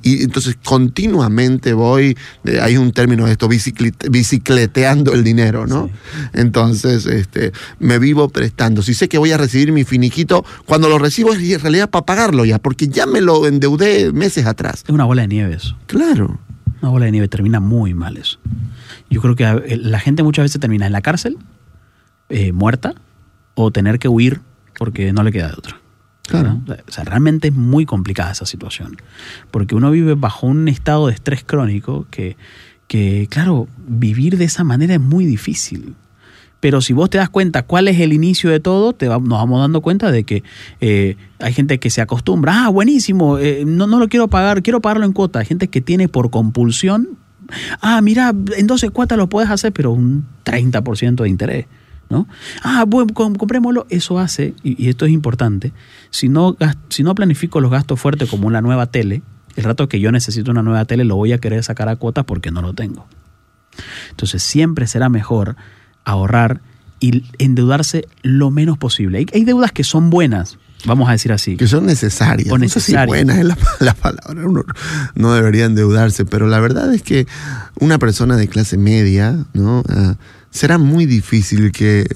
Y 0.03 0.23
entonces 0.23 0.57
continuamente 0.63 1.73
voy, 1.73 2.17
eh, 2.45 2.61
hay 2.61 2.77
un 2.77 2.93
término 2.93 3.27
de 3.27 3.33
esto, 3.33 3.49
bicicleteando 3.49 5.13
el 5.13 5.25
dinero, 5.25 5.67
¿no? 5.67 5.91
Entonces, 6.33 7.07
este, 7.07 7.53
me 7.79 7.99
vivo 7.99 8.29
prestando. 8.29 8.83
Si 8.83 8.95
sé 8.95 9.09
que 9.09 9.19
voy 9.19 9.33
a 9.33 9.37
recibir 9.37 9.73
mi 9.73 9.85
finiquito, 9.85 10.45
cuando 10.67 10.89
lo 10.89 10.99
recibo 10.99 11.33
es 11.33 11.41
en 11.41 11.61
realidad 11.61 11.91
para 11.91 12.07
pagarlo 12.07 12.45
ya, 12.45 12.59
porque 12.59 12.89
ya 12.89 13.07
me 13.07 13.21
lo 13.21 13.47
endeudé 13.47 14.13
meses 14.13 14.47
atrás. 14.47 14.85
Es 14.85 14.91
una 14.91 15.05
bola 15.05 15.23
de 15.23 15.29
nieve 15.29 15.55
eso. 15.55 15.77
Claro. 15.87 16.39
Una 16.83 16.91
bola 16.91 17.07
de 17.07 17.13
nieve 17.13 17.29
termina 17.29 17.61
muy 17.61 17.95
mal 17.95 18.17
eso. 18.17 18.39
Yo 19.11 19.21
creo 19.21 19.37
que 19.37 19.45
eh, 19.45 19.77
la 19.77 20.01
gente 20.01 20.23
muchas 20.23 20.45
veces 20.45 20.61
termina 20.61 20.87
en 20.87 20.93
la 20.93 21.01
cárcel, 21.01 21.39
eh, 22.29 22.53
muerta, 22.53 22.95
o 23.55 23.71
tener 23.71 23.99
que 23.99 24.09
huir 24.09 24.41
porque 24.79 25.13
no 25.13 25.23
le 25.23 25.33
queda 25.33 25.49
de 25.49 25.55
otra. 25.55 25.84
Claro. 26.27 26.61
O 26.67 26.91
sea, 26.91 27.05
realmente 27.05 27.49
es 27.49 27.55
muy 27.55 27.85
complicada 27.87 28.33
esa 28.33 28.47
situación. 28.47 28.97
Porque 29.51 29.75
uno 29.75 29.91
vive 29.91 30.15
bajo 30.15 30.47
un 30.47 30.69
estado 30.69 31.09
de 31.09 31.15
estrés 31.15 31.45
crónico 31.45 32.07
que, 32.11 32.37
que, 32.89 33.27
claro, 33.31 33.69
vivir 33.87 34.39
de 34.39 34.45
esa 34.45 34.65
manera 34.65 34.95
es 34.95 35.01
muy 35.01 35.27
difícil. 35.27 35.95
Pero 36.61 36.81
si 36.81 36.95
vos 36.95 37.11
te 37.11 37.19
das 37.19 37.29
cuenta 37.29 37.63
cuál 37.63 37.89
es 37.89 38.01
el 38.01 38.15
inicio 38.15 38.49
de 38.49 38.59
todo, 38.59 38.95
te 38.95 39.07
nos 39.07 39.21
vamos 39.21 39.61
dando 39.61 39.83
cuenta 39.83 40.11
de 40.11 40.25
que 40.25 40.43
eh, 40.81 41.17
hay 41.39 41.53
gente 41.53 41.79
que 41.79 41.91
se 41.91 42.01
acostumbra, 42.01 42.65
ah, 42.65 42.69
buenísimo, 42.71 43.39
eh, 43.39 43.65
no, 43.67 43.87
no 43.87 43.99
lo 43.99 44.09
quiero 44.09 44.29
pagar, 44.29 44.63
quiero 44.63 44.81
pagarlo 44.81 45.05
en 45.05 45.13
cuota. 45.13 45.41
Hay 45.41 45.45
gente 45.45 45.69
que 45.69 45.83
tiene 45.83 46.09
por 46.09 46.31
compulsión, 46.31 47.19
ah, 47.83 48.01
mira, 48.01 48.33
en 48.57 48.67
12 48.67 48.89
cuotas 48.91 49.19
lo 49.19 49.29
puedes 49.29 49.51
hacer, 49.51 49.75
pero 49.75 49.93
un 49.93 50.25
30% 50.45 51.23
de 51.23 51.29
interés. 51.29 51.67
¿No? 52.14 52.29
Ah, 52.62 52.85
bueno, 52.87 53.12
comprémoslo. 53.12 53.87
Eso 53.90 54.20
hace, 54.20 54.55
y, 54.62 54.88
esto 54.88 55.05
es 55.05 55.11
importante, 55.11 55.72
si 56.11 56.29
no, 56.29 56.57
si 56.88 57.03
no 57.03 57.14
planifico 57.14 57.61
los 57.61 57.72
gastos 57.72 57.98
fuertes 57.98 58.31
como 58.31 58.46
una 58.46 58.61
nueva 58.61 58.87
tele, 58.87 59.22
el 59.57 59.64
rato 59.64 59.88
que 59.88 59.98
yo 59.98 60.12
necesito 60.12 60.53
una 60.53 60.62
nueva 60.62 60.85
tele 60.85 61.05
lo 61.05 61.16
voy 61.16 61.33
a 61.33 61.38
querer 61.38 61.64
sacar 61.64 61.88
a 61.88 61.96
cuotas 61.96 62.24
porque 62.24 62.53
no 62.53 62.62
lo 62.62 62.72
tengo. 62.72 63.09
Entonces 64.11 64.44
siempre 64.44 64.87
será 64.87 65.09
mejor 65.09 65.57
ahorrar 66.05 66.61
y 67.00 67.24
endeudarse 67.38 68.07
lo 68.22 68.53
menos 68.53 68.79
posible. 68.79 69.27
Hay, 69.33 69.44
deudas 69.44 69.72
que 69.72 69.83
son 69.83 70.11
buenas, 70.11 70.59
vamos 70.85 71.09
a 71.09 71.12
decir 71.12 71.33
así. 71.33 71.57
Que 71.57 71.66
son 71.66 71.87
necesarias. 71.87 72.53
O 72.53 72.59
necesarias. 72.59 73.09
buenas 73.09 73.38
es 73.38 73.44
la, 73.81 73.94
palabra. 73.94 74.46
Uno 74.46 74.62
no 75.16 75.35
debería 75.35 75.64
endeudarse, 75.64 76.24
pero 76.24 76.46
la 76.46 76.61
verdad 76.61 76.94
es 76.94 77.03
que 77.03 77.27
una 77.81 77.98
persona 77.98 78.37
de 78.37 78.46
clase 78.46 78.79
media, 78.79 79.37
¿no? 79.53 79.83
Ah, 79.88 80.14
será 80.55 80.79
muy 80.79 81.05
difícil 81.05 81.73
que, 81.73 82.07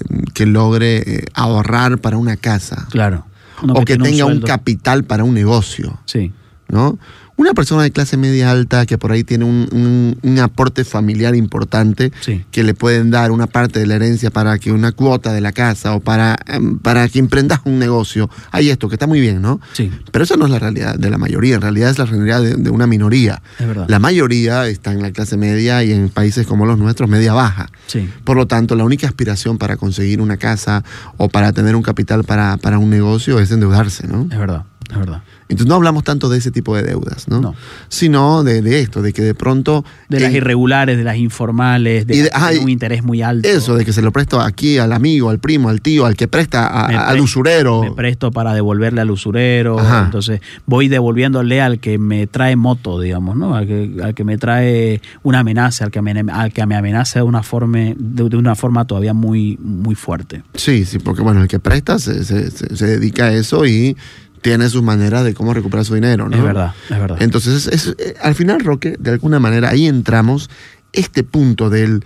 logre 0.45 0.97
eh, 1.05 1.25
ahorrar 1.33 1.99
para 1.99 2.17
una 2.17 2.37
casa. 2.37 2.87
Claro. 2.89 3.25
o 3.61 3.83
que 3.83 3.97
tenga 3.97 4.25
un, 4.25 4.39
capital 4.39 5.03
para 5.03 5.25
un 5.25 5.33
negocio. 5.33 5.99
Sí. 6.05 6.31
¿No? 6.69 6.97
Una 7.39 7.53
persona 7.53 7.83
de 7.83 7.91
clase 7.91 8.17
media 8.17 8.51
alta 8.51 8.85
que 8.85 8.97
por 8.97 9.13
ahí 9.13 9.23
tiene 9.23 9.45
un, 9.45 10.39
aporte 10.43 10.83
familiar 10.83 11.35
importante 11.35 12.11
que 12.51 12.63
le 12.63 12.73
pueden 12.73 13.11
dar 13.11 13.31
una 13.31 13.47
parte 13.47 13.79
de 13.79 13.87
la 13.87 13.95
herencia 13.95 14.29
para 14.29 14.59
que 14.59 14.73
una 14.73 14.91
cuota 14.91 15.31
de 15.31 15.39
la 15.39 15.53
casa 15.53 15.93
o 15.93 16.01
para, 16.01 16.37
em, 16.47 16.79
para 16.79 17.07
que 17.07 17.17
emprendas 17.19 17.61
un 17.63 17.79
negocio. 17.79 18.29
Hay 18.51 18.69
esto, 18.69 18.89
que 18.89 18.95
está 18.95 19.07
muy 19.07 19.21
bien, 19.21 19.41
¿no? 19.41 19.61
Sí. 19.71 19.89
Pero 20.11 20.23
eso 20.25 20.35
no 20.35 20.45
es 20.45 20.51
la 20.51 20.59
realidad 20.59 20.95
de 20.95 21.09
la 21.09 21.17
mayoría, 21.17 21.55
en 21.55 21.61
realidad 21.61 21.91
es 21.91 21.97
la 21.97 22.05
realidad 22.05 22.41
de, 22.41 22.69
una 22.69 22.87
minoría. 22.87 23.41
Es 23.57 23.67
verdad. 23.67 23.85
La 23.87 23.99
mayoría 23.99 24.67
está 24.67 24.91
en 24.91 25.01
la 25.01 25.11
clase 25.11 25.37
media 25.37 25.81
y 25.81 25.93
en 25.93 26.09
países 26.09 26.45
como 26.45 26.65
los 26.65 26.77
nuestros, 26.77 27.09
media 27.09 27.33
baja. 27.33 27.69
Sí. 27.87 28.09
Por 28.25 28.35
lo 28.35 28.47
tanto, 28.47 28.75
la 28.75 28.83
única 28.83 29.07
aspiración 29.07 29.57
para 29.57 29.77
conseguir 29.77 30.19
una 30.19 30.35
casa 30.35 30.83
o 31.15 31.29
para 31.29 31.53
tener 31.53 31.77
un 31.77 31.83
capital 31.83 32.25
para, 32.25 32.57
para 32.57 32.79
un 32.79 32.89
negocio 32.89 33.39
es 33.39 33.49
endeudarse, 33.51 34.07
¿no? 34.07 34.27
Es 34.29 34.37
verdad. 34.37 34.65
Es 34.91 34.97
verdad. 34.97 35.21
Entonces 35.49 35.67
no 35.67 35.75
hablamos 35.75 36.03
tanto 36.03 36.29
de 36.29 36.37
ese 36.37 36.51
tipo 36.51 36.75
de 36.75 36.83
deudas, 36.83 37.27
¿no? 37.27 37.55
Sino 37.87 38.43
de, 38.43 38.81
esto, 38.81 39.01
de 39.01 39.13
que 39.13 39.23
de 39.23 39.33
pronto... 39.33 39.83
De 40.07 40.19
las 40.19 40.31
irregulares, 40.31 40.95
de 40.95 41.03
las 41.03 41.17
informales, 41.17 42.05
de, 42.05 42.29
un 42.61 42.69
interés 42.69 43.03
muy 43.03 43.23
alto. 43.23 43.49
Eso, 43.49 43.75
de 43.75 43.83
que 43.83 43.91
se 43.91 44.03
lo 44.03 44.11
presto 44.11 44.39
aquí 44.39 44.77
al 44.77 44.93
amigo, 44.93 45.31
al 45.31 45.39
primo, 45.39 45.69
al 45.69 45.81
tío, 45.81 46.05
al 46.05 46.15
que 46.15 46.27
presta 46.27 46.85
al 46.85 47.19
usurero. 47.19 47.81
Me 47.81 47.91
presto 47.91 48.31
para 48.31 48.53
devolverle 48.53 49.01
al 49.01 49.09
usurero. 49.09 49.79
Entonces 50.03 50.39
voy 50.67 50.87
devolviéndole 50.87 51.61
al 51.61 51.79
que 51.79 51.97
me 51.97 52.27
trae 52.27 52.55
moto, 52.55 52.99
digamos, 52.99 53.35
¿no? 53.35 53.55
Al 53.55 53.65
que, 53.65 54.23
me 54.23 54.37
trae 54.37 55.01
una 55.23 55.39
amenaza, 55.39 55.85
al 55.85 55.91
que 55.91 56.03
me, 56.03 56.31
al 56.31 56.53
que 56.53 56.63
me 56.67 56.75
amenaza 56.75 57.19
de 57.19 57.23
una 57.23 57.41
forma, 57.41 57.79
de, 57.97 58.37
una 58.37 58.53
forma 58.53 58.85
todavía 58.85 59.15
muy, 59.15 59.57
muy 59.59 59.95
fuerte. 59.95 60.43
Sí, 60.53 60.85
sí, 60.85 60.99
porque 60.99 61.23
bueno, 61.23 61.41
el 61.41 61.47
que 61.47 61.57
presta 61.57 61.97
se, 61.97 62.23
se 62.23 62.85
dedica 62.85 63.25
a 63.25 63.33
eso 63.33 63.65
y 63.65 63.97
tiene 64.41 64.69
sus 64.69 64.83
maneras 64.83 65.23
de 65.23 65.33
cómo 65.33 65.53
recuperar 65.53 65.85
su 65.85 65.95
dinero, 65.95 66.29
¿no? 66.29 66.37
Es 66.37 66.43
verdad, 66.43 66.73
es 66.89 66.99
verdad. 66.99 67.17
Entonces, 67.21 67.67
es, 67.67 67.95
eh, 67.97 68.15
al 68.21 68.35
final, 68.35 68.59
Roque, 68.61 68.95
de 68.99 69.11
alguna 69.11 69.39
manera, 69.39 69.69
ahí 69.69 69.87
entramos, 69.87 70.49
este 70.93 71.23
punto 71.23 71.69
del 71.69 72.03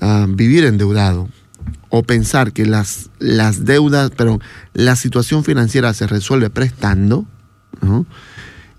ah, 0.00 0.26
vivir 0.28 0.64
endeudado 0.64 1.28
o 1.90 2.02
pensar 2.02 2.52
que 2.52 2.66
las, 2.66 3.10
las 3.18 3.64
deudas, 3.64 4.10
pero 4.16 4.40
la 4.72 4.96
situación 4.96 5.44
financiera 5.44 5.94
se 5.94 6.06
resuelve 6.06 6.50
prestando, 6.50 7.26
¿no? 7.80 8.06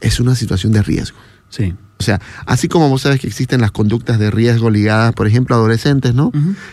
es 0.02 0.20
una 0.20 0.36
situación 0.36 0.72
de 0.72 0.84
riesgo. 0.84 1.18
Sí. 1.50 1.74
O 1.98 2.04
sea, 2.04 2.20
así 2.46 2.68
como 2.68 2.90
vos 2.90 3.04
sabes 3.04 3.22
que 3.22 3.28
existen 3.28 3.62
las 3.62 3.72
conductas 3.72 4.20
de 4.20 4.30
riesgo 4.30 4.70
ligadas, 4.70 5.14
por 5.14 5.28
ejemplo, 5.28 5.56
a 5.56 5.60
adolescentes, 5.60 6.14
¿no? 6.14 6.32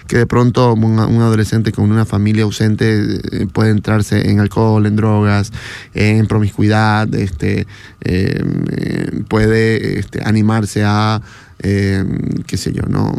Que 0.09 0.19
de 0.19 0.27
pronto 0.27 0.75
un, 0.75 0.99
adolescente 0.99 1.71
con 1.71 1.91
una 1.91 2.05
familia 2.05 2.43
ausente 2.43 3.21
eh, 3.31 3.47
puede 3.53 3.71
entrarse 3.71 4.31
en 4.31 4.41
alcohol, 4.41 4.85
en 4.85 4.97
drogas, 4.97 5.53
en 5.95 6.27
promiscuidad, 6.27 7.15
este, 7.15 7.69
em, 8.01 9.25
puede 9.29 10.01
este, 10.01 10.21
animarse 10.25 10.83
a, 10.85 11.23
em, 11.61 12.19
qué 12.45 12.57
sé 12.57 12.73
yo, 12.73 12.83
¿no? 12.89 13.15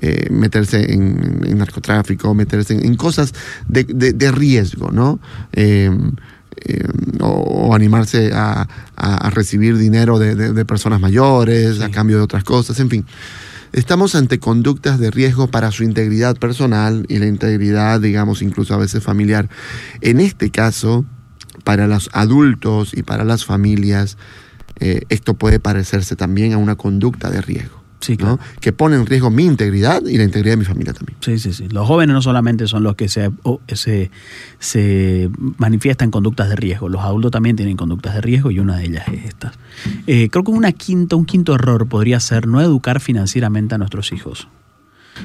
Eh, 0.00 0.28
meterse 0.30 0.90
en, 0.90 1.58
narcotráfico, 1.58 2.34
meterse 2.34 2.74
en, 2.74 2.96
cosas 2.96 3.34
de, 3.68 3.84
de, 3.84 4.32
riesgo, 4.32 4.90
¿no? 4.90 5.20
Eh, 6.56 6.84
o, 7.20 7.74
animarse 7.74 8.32
a, 8.34 8.68
recibir 9.30 9.78
dinero 9.78 10.18
de, 10.18 10.64
personas 10.64 11.00
mayores 11.00 11.80
a 11.80 11.90
cambio 11.90 12.18
de 12.18 12.22
otras 12.22 12.44
cosas, 12.44 12.78
en 12.80 12.90
fin. 12.90 13.06
Estamos 13.72 14.14
ante 14.14 14.38
conductas 14.38 14.98
de 14.98 15.10
riesgo 15.10 15.48
para 15.48 15.70
su 15.70 15.82
integridad 15.82 16.36
personal 16.36 17.06
y 17.08 17.18
la 17.18 17.26
integridad, 17.26 18.00
digamos, 18.00 18.42
incluso 18.42 18.74
a 18.74 18.76
veces 18.76 19.02
familiar. 19.02 19.48
En 20.02 20.20
este 20.20 20.50
caso, 20.50 21.06
para 21.64 21.86
los 21.86 22.10
adultos 22.12 22.92
y 22.94 23.02
para 23.02 23.24
las 23.24 23.44
familias, 23.46 24.18
eh, 24.78 25.02
esto 25.08 25.34
puede 25.34 25.58
parecerse 25.58 26.16
también 26.16 26.52
a 26.52 26.58
una 26.58 26.76
conducta 26.76 27.30
de 27.30 27.40
riesgo 27.40 27.81
que 28.60 28.72
pone 28.72 28.96
en 28.96 29.06
riesgo 29.06 29.30
mi 29.30 29.44
integridad 29.44 30.02
y 30.04 30.16
la 30.16 30.24
integridad 30.24 30.54
de 30.54 30.58
mi 30.58 30.64
familia 30.64 30.92
también. 30.92 31.16
Sí, 31.20 31.38
sí, 31.38 31.52
sí. 31.52 31.68
Los 31.68 31.86
jóvenes 31.86 32.14
no 32.14 32.22
solamente 32.22 32.66
son 32.66 32.82
los 32.82 32.96
que 32.96 33.08
se, 33.08 33.30
se, 33.72 34.10
se 34.58 35.30
manifiestan 35.58 36.10
conductas 36.10 36.48
de 36.48 36.56
riesgo, 36.56 36.88
los 36.88 37.02
adultos 37.02 37.30
también 37.30 37.56
tienen 37.56 37.76
conductas 37.76 38.14
de 38.14 38.20
riesgo 38.20 38.50
y 38.50 38.58
una 38.58 38.76
de 38.76 38.84
ellas 38.86 39.08
es 39.08 39.24
esta. 39.24 39.52
Eh, 40.06 40.28
creo 40.30 40.44
que 40.44 40.50
una 40.50 40.72
quinta, 40.72 41.16
un 41.16 41.24
quinto 41.24 41.54
error 41.54 41.88
podría 41.88 42.20
ser 42.20 42.46
no 42.46 42.60
educar 42.60 43.00
financieramente 43.00 43.74
a 43.74 43.78
nuestros 43.78 44.12
hijos. 44.12 44.48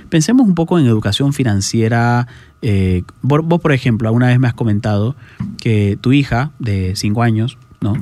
Pensemos 0.10 0.48
un 0.48 0.56
poco 0.56 0.80
en 0.80 0.86
educación 0.86 1.34
financiera. 1.34 2.28
Eh, 2.62 3.04
vos, 3.22 3.62
por 3.62 3.72
ejemplo, 3.72 4.08
alguna 4.08 4.28
vez 4.28 4.40
me 4.40 4.48
has 4.48 4.54
comentado 4.54 5.16
que 5.58 5.98
tu 6.00 6.12
hija 6.12 6.52
de 6.60 6.94
5 6.96 7.24
años, 7.24 7.58
¿no? 7.82 7.96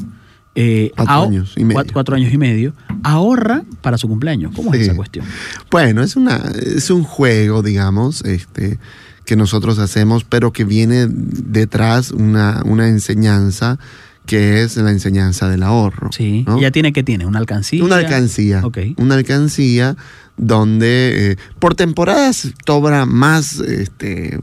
Eh, 0.55 0.91
cuatro, 0.95 1.23
años 1.23 1.53
y 1.57 1.65
medio. 1.65 1.83
Cuatro, 1.91 2.15
años 2.15 2.33
y 2.33 2.37
medio, 2.37 2.73
ahorra 3.03 3.63
para 3.81 3.97
su 3.97 4.07
cumpleaños. 4.07 4.53
¿Cómo 4.55 4.73
es 4.73 4.81
esa 4.81 4.95
cuestión? 4.95 5.25
Bueno, 5.69 6.01
es, 6.01 6.15
una, 6.15 6.37
es 6.55 6.89
un 6.89 7.03
juego, 7.03 7.61
digamos, 7.61 8.23
este, 8.23 8.79
que 9.25 9.35
nosotros 9.35 9.79
hacemos, 9.79 10.23
pero 10.23 10.53
que 10.53 10.63
viene 10.63 11.07
detrás 11.09 12.11
una, 12.11 12.61
una 12.65 12.87
enseñanza 12.87 13.77
que 14.25 14.63
es 14.63 14.77
la 14.77 14.91
enseñanza 14.91 15.49
del 15.49 15.63
ahorro. 15.63 16.11
Sí. 16.11 16.45
¿Ya 16.59 16.71
tiene 16.71 16.93
que 16.93 17.03
tiene? 17.03 17.25
¿Una 17.25 17.39
alcancía? 17.39 17.83
Una 17.83 17.97
alcancía. 17.97 18.63
Una 18.97 19.15
alcancía 19.15 19.95
donde 20.37 21.31
eh, 21.31 21.37
por 21.59 21.75
temporadas 21.75 22.49
cobra 22.65 23.05
más, 23.05 23.59
este, 23.59 24.39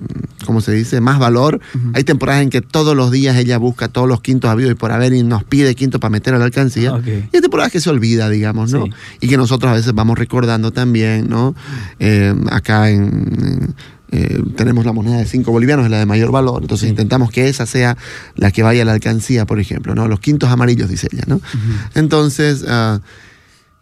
¿cómo 0.47 0.61
se 0.61 0.73
dice? 0.73 1.01
Más 1.01 1.19
valor. 1.19 1.61
Hay 1.95 2.05
temporadas 2.05 2.43
en 2.43 2.51
que 2.51 2.61
todos 2.61 2.97
los 2.97 3.11
días 3.11 3.37
ella 3.37 3.59
busca 3.59 3.89
todos 3.89 4.09
los 4.09 4.21
quintos 4.21 4.51
habidos 4.51 4.73
y 4.73 4.75
por 4.75 4.93
haber 4.93 5.13
y 5.13 5.23
nos 5.23 5.45
pide 5.45 5.75
quinto 5.75 6.01
para 6.01 6.11
meter 6.11 6.35
a 6.35 6.39
la 6.39 6.47
alcancía. 6.47 7.01
Y 7.07 7.37
hay 7.37 7.41
temporadas 7.41 7.73
que 7.73 7.81
se 7.81 7.91
olvida, 7.91 8.31
digamos, 8.31 8.73
¿no? 8.73 8.87
Y 9.21 9.29
que 9.29 9.37
nosotros 9.37 9.71
a 9.71 9.75
veces 9.75 9.93
vamos 9.95 10.19
recordando 10.19 10.71
también, 10.71 11.29
¿no? 11.29 11.55
Eh, 11.99 12.35
acá 12.51 12.91
en, 12.91 13.75
eh, 14.15 14.43
tenemos 14.57 14.85
la 14.85 14.93
moneda 14.93 15.17
de 15.17 15.25
5 15.27 15.51
bolivianos, 15.51 15.87
es 15.87 15.91
la 15.91 15.99
de 15.99 16.05
mayor 16.05 16.31
valor, 16.33 16.61
entonces 16.61 16.87
intentamos 16.89 17.31
que 17.31 17.49
esa 17.49 17.65
sea 17.65 17.97
la 18.35 18.51
que 18.51 18.63
vaya 18.63 18.83
a 18.83 18.85
la 18.85 18.93
alcancía, 18.93 19.47
por 19.47 19.59
ejemplo, 19.59 19.95
¿no? 19.95 20.07
Los 20.07 20.21
quintos 20.21 20.51
amarillos, 20.51 20.91
dice 20.91 21.09
ella, 21.11 21.25
¿no? 21.27 21.41
Entonces, 21.95 22.63
uh, 22.63 23.01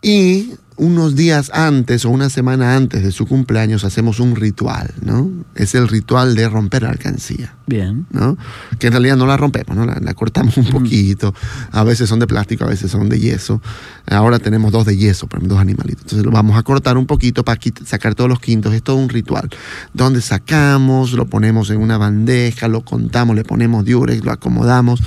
y 0.02 0.52
unos 0.80 1.14
días 1.14 1.50
antes 1.52 2.06
o 2.06 2.10
una 2.10 2.30
semana 2.30 2.74
antes 2.74 3.02
de 3.02 3.12
su 3.12 3.26
cumpleaños 3.26 3.84
hacemos 3.84 4.18
un 4.18 4.34
ritual, 4.34 4.90
¿no? 5.02 5.30
Es 5.54 5.74
el 5.74 5.88
ritual 5.88 6.34
de 6.34 6.48
romper 6.48 6.84
la 6.84 6.90
alcancía. 6.90 7.54
Bien. 7.70 8.04
¿no? 8.10 8.36
Que 8.80 8.88
en 8.88 8.94
realidad 8.94 9.16
no 9.16 9.28
la 9.28 9.36
rompemos, 9.36 9.76
¿no? 9.76 9.86
La, 9.86 10.14
cortamos 10.14 10.56
un 10.56 10.66
poquito. 10.66 11.32
A 11.70 11.84
veces 11.84 12.08
son 12.08 12.18
de 12.18 12.26
plástico, 12.26 12.64
a 12.64 12.66
veces 12.66 12.90
son 12.90 13.08
de 13.08 13.20
yeso. 13.20 13.62
Ahora 14.08 14.40
tenemos 14.40 14.72
dos 14.72 14.86
de 14.86 14.96
yeso, 14.96 15.28
dos 15.42 15.58
animalitos. 15.58 16.02
Entonces 16.02 16.26
lo 16.26 16.32
vamos 16.32 16.58
a 16.58 16.64
cortar 16.64 16.98
un 16.98 17.06
poquito 17.06 17.44
para 17.44 17.60
sacar 17.84 18.16
todos 18.16 18.28
los 18.28 18.40
quintos. 18.40 18.74
Es 18.74 18.82
todo 18.82 18.96
un 18.96 19.08
ritual. 19.08 19.48
Donde 19.94 20.20
sacamos, 20.20 21.12
lo 21.12 21.26
ponemos 21.26 21.70
en 21.70 21.80
una 21.80 21.96
bandeja, 21.96 22.66
lo 22.66 22.84
contamos, 22.84 23.36
le 23.36 23.44
ponemos 23.44 23.84
diurex, 23.84 24.24
lo 24.24 24.32
acomodamos. 24.32 25.00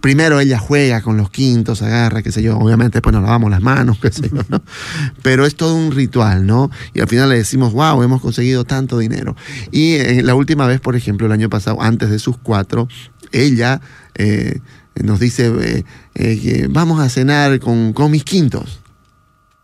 Primero 0.00 0.40
ella 0.40 0.58
juega 0.58 1.02
con 1.02 1.18
los 1.18 1.28
quintos, 1.28 1.82
agarra, 1.82 2.22
qué 2.22 2.32
sé 2.32 2.42
yo. 2.42 2.56
Obviamente 2.56 2.96
después 2.96 3.12
nos 3.12 3.22
lavamos 3.22 3.50
las 3.50 3.60
manos, 3.60 3.98
qué 4.00 4.10
sé 4.10 4.30
yo, 4.30 4.42
¿no? 4.48 4.62
pero 5.22 5.44
es 5.44 5.56
todo 5.56 5.74
un 5.74 5.90
ritual, 5.90 6.46
¿no? 6.46 6.70
Y 6.94 7.00
al 7.00 7.08
final 7.08 7.28
le 7.28 7.36
decimos, 7.36 7.74
wow, 7.74 8.02
hemos 8.02 8.22
conseguido 8.22 8.64
tanto 8.64 8.98
dinero. 8.98 9.36
Y 9.72 9.96
eh, 9.96 10.22
la 10.22 10.34
última 10.34 10.66
vez, 10.66 10.80
por 10.80 10.96
ejemplo, 10.96 11.26
el 11.26 11.32
año 11.32 11.50
pasado, 11.50 11.82
antes 11.82 11.97
de 12.06 12.18
sus 12.18 12.36
cuatro, 12.36 12.88
ella 13.32 13.80
eh, 14.14 14.60
nos 15.02 15.20
dice, 15.20 15.84
eh, 16.14 16.40
que 16.40 16.66
vamos 16.70 17.00
a 17.00 17.08
cenar 17.08 17.58
con, 17.60 17.92
con 17.92 18.10
mis 18.10 18.24
quintos 18.24 18.80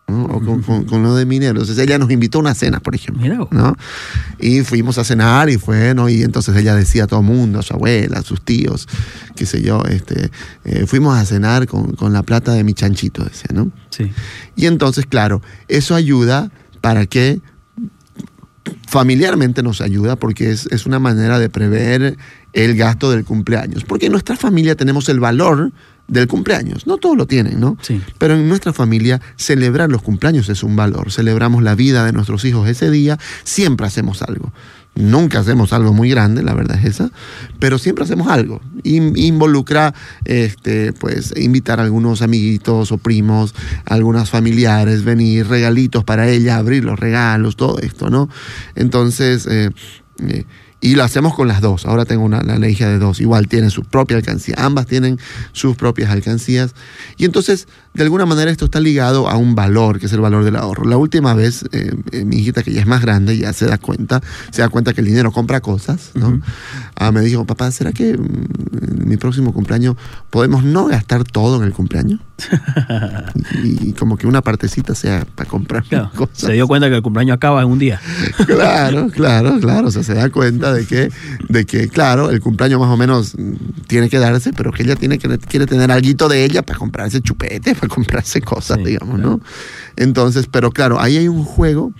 o 0.07 0.85
con, 0.87 1.03
lo 1.03 1.15
de 1.15 1.25
mineros. 1.25 1.63
Entonces 1.63 1.83
ella 1.83 1.97
nos 1.97 2.11
invitó 2.11 2.37
a 2.37 2.41
una 2.41 2.53
cena, 2.53 2.79
por 2.79 2.95
ejemplo. 2.95 3.47
¿no? 3.51 3.75
Y 4.39 4.61
fuimos 4.61 4.97
a 4.97 5.03
cenar 5.03 5.49
y 5.49 5.57
fue, 5.57 5.93
¿no? 5.95 6.09
Y 6.09 6.21
entonces 6.21 6.55
ella 6.55 6.75
decía 6.75 7.05
a 7.05 7.07
todo 7.07 7.21
el 7.21 7.25
mundo, 7.25 7.59
a 7.59 7.63
su 7.63 7.73
abuela, 7.73 8.19
a 8.19 8.21
sus 8.21 8.43
tíos, 8.43 8.87
qué 9.35 9.45
sé 9.45 9.61
yo, 9.61 9.83
este, 9.89 10.29
eh, 10.63 10.85
fuimos 10.85 11.17
a 11.17 11.25
cenar 11.25 11.67
con, 11.67 11.95
la 12.13 12.23
plata 12.23 12.53
de 12.53 12.63
mi 12.63 12.73
chanchito, 12.73 13.23
decía, 13.23 13.49
¿no? 13.53 13.71
Sí. 13.89 14.11
Y 14.55 14.67
entonces, 14.67 15.05
claro, 15.05 15.41
eso 15.67 15.95
ayuda 15.95 16.51
para 16.81 17.07
que 17.07 17.41
familiarmente 18.95 19.61
nos 19.61 19.81
ayuda 19.81 20.15
porque 20.15 20.51
es, 20.51 20.67
es 20.67 20.85
una 20.85 20.99
manera 20.99 21.37
de 21.37 21.49
prever 21.49 22.17
el 22.53 22.77
gasto 22.77 23.11
del 23.11 23.25
cumpleaños. 23.25 23.83
Porque 23.83 24.05
en 24.05 24.13
nuestra 24.13 24.37
familia 24.37 24.75
tenemos 24.75 25.09
el 25.09 25.19
valor 25.19 25.73
del 26.07 26.29
cumpleaños. 26.29 26.87
No 26.87 26.95
todos 26.95 27.17
lo 27.17 27.27
tienen, 27.27 27.59
¿no? 27.59 27.77
Sí. 27.81 28.01
Pero 28.17 28.35
en 28.35 28.47
nuestra 28.47 28.71
familia 28.71 29.19
celebrar 29.35 29.89
los 29.89 30.01
cumpleaños 30.01 30.47
es 30.47 30.63
un 30.63 30.77
valor. 30.77 31.11
Celebramos 31.11 31.61
la 31.61 31.75
vida 31.75 32.05
de 32.05 32.13
nuestros 32.13 32.45
hijos 32.45 32.69
ese 32.69 32.89
día, 32.89 33.19
siempre 33.43 33.85
hacemos 33.85 34.21
algo. 34.21 34.53
Nunca 34.95 35.39
hacemos 35.39 35.73
algo 35.73 35.91
muy 35.91 36.09
grande, 36.09 36.41
la 36.41 36.53
verdad 36.53 36.79
es 36.79 36.85
esa, 36.85 37.11
pero 37.59 37.77
siempre 37.77 38.05
hacemos 38.05 38.29
algo. 38.29 38.61
involucra, 38.83 39.93
este, 40.23 40.93
pues, 40.93 41.33
invitar 41.35 41.81
a 41.81 41.83
algunos 41.83 42.21
amiguitos 42.21 42.93
o 42.93 42.97
primos, 42.97 43.53
algunas 43.85 44.29
familiares, 44.29 45.03
venir, 45.03 45.47
regalitos 45.47 46.05
para 46.05 46.29
ella, 46.29 46.55
abrir 46.55 46.85
los 46.85 46.97
regalos, 46.97 47.57
todo 47.57 47.77
esto, 47.79 48.09
¿no? 48.09 48.29
Entonces, 48.75 49.45
eh, 49.47 49.69
eh, 50.25 50.45
y 50.85 50.93
lo 50.93 51.03
hacemos 51.03 51.33
con 51.33 51.47
las 51.47 51.61
dos. 51.61 51.87
Ahora 51.87 52.05
tengo 52.05 52.23
una, 52.23 52.43
la 52.43 52.69
hija 52.69 52.87
de 52.87 52.99
dos. 52.99 53.19
Igual 53.19 53.47
tienen 53.47 53.71
su 53.71 53.83
propia 53.83 54.17
alcancía. 54.17 54.53
Ambas 54.59 54.85
tienen 54.85 55.17
sus 55.51 55.75
propias 55.75 56.11
alcancías. 56.11 56.75
Y 57.17 57.25
entonces, 57.25 57.67
de 57.95 58.03
alguna 58.03 58.27
manera, 58.27 58.51
esto 58.51 58.65
está 58.65 58.79
ligado 58.79 59.27
a 59.27 59.35
un 59.35 59.55
valor, 59.55 59.99
que 59.99 60.05
es 60.05 60.13
el 60.13 60.21
valor 60.21 60.43
del 60.43 60.55
ahorro. 60.55 60.85
La 60.85 60.97
última 60.97 61.33
vez, 61.33 61.65
eh, 61.71 62.23
mi 62.23 62.35
hijita, 62.35 62.61
que 62.61 62.71
ya 62.71 62.81
es 62.81 62.85
más 62.85 63.01
grande, 63.01 63.35
ya 63.35 63.51
se 63.51 63.65
da 63.65 63.79
cuenta, 63.79 64.21
se 64.51 64.61
da 64.61 64.69
cuenta 64.69 64.93
que 64.93 65.01
el 65.01 65.07
dinero 65.07 65.31
compra 65.31 65.59
cosas, 65.59 66.11
¿no? 66.13 66.39
Ah, 66.95 67.11
me 67.11 67.21
dijo, 67.21 67.45
papá, 67.45 67.71
¿será 67.71 67.91
que 67.91 68.11
en 68.11 68.21
mm, 68.21 69.07
mi 69.07 69.17
próximo 69.17 69.53
cumpleaños 69.53 69.95
podemos 70.29 70.63
no 70.63 70.85
gastar 70.85 71.23
todo 71.23 71.57
en 71.57 71.63
el 71.63 71.73
cumpleaños? 71.73 72.19
Y, 73.63 73.93
como 73.93 74.17
que 74.17 74.27
una 74.27 74.41
partecita 74.41 74.95
sea 74.95 75.25
para 75.35 75.49
comprar 75.49 75.83
cosas. 76.15 76.37
Se 76.37 76.53
dio 76.53 76.67
cuenta 76.67 76.89
que 76.89 76.95
el 76.95 77.01
cumpleaños 77.01 77.35
acaba 77.35 77.61
en 77.61 77.69
un 77.69 77.79
día. 77.79 77.99
claro, 78.45 79.09
claro, 79.09 79.59
claro. 79.59 79.87
O 79.87 79.91
sea, 79.91 80.03
se 80.03 80.13
da 80.13 80.29
cuenta 80.29 80.73
de 80.73 80.85
que, 80.85 81.11
de 81.49 81.65
que, 81.65 81.87
claro, 81.87 82.29
el 82.29 82.39
cumpleaños 82.39 82.79
más 82.79 82.89
o 82.89 82.97
menos 82.97 83.35
tiene 83.87 84.09
que 84.09 84.19
darse, 84.19 84.53
pero 84.53 84.71
que 84.71 84.83
ella 84.83 84.95
tiene 84.95 85.17
que, 85.17 85.37
quiere 85.37 85.65
tener 85.65 85.91
algo 85.91 86.05
de 86.29 86.45
ella 86.45 86.61
para 86.61 86.77
comprarse 86.77 87.21
chupetes, 87.21 87.77
para 87.77 87.93
comprarse 87.93 88.41
cosas, 88.41 88.77
digamos, 88.83 89.19
¿no? 89.19 89.41
Entonces, 89.95 90.47
pero 90.47 90.71
claro, 90.71 90.99
ahí 90.99 91.17
hay 91.17 91.27
un 91.27 91.43
juego 91.43 91.93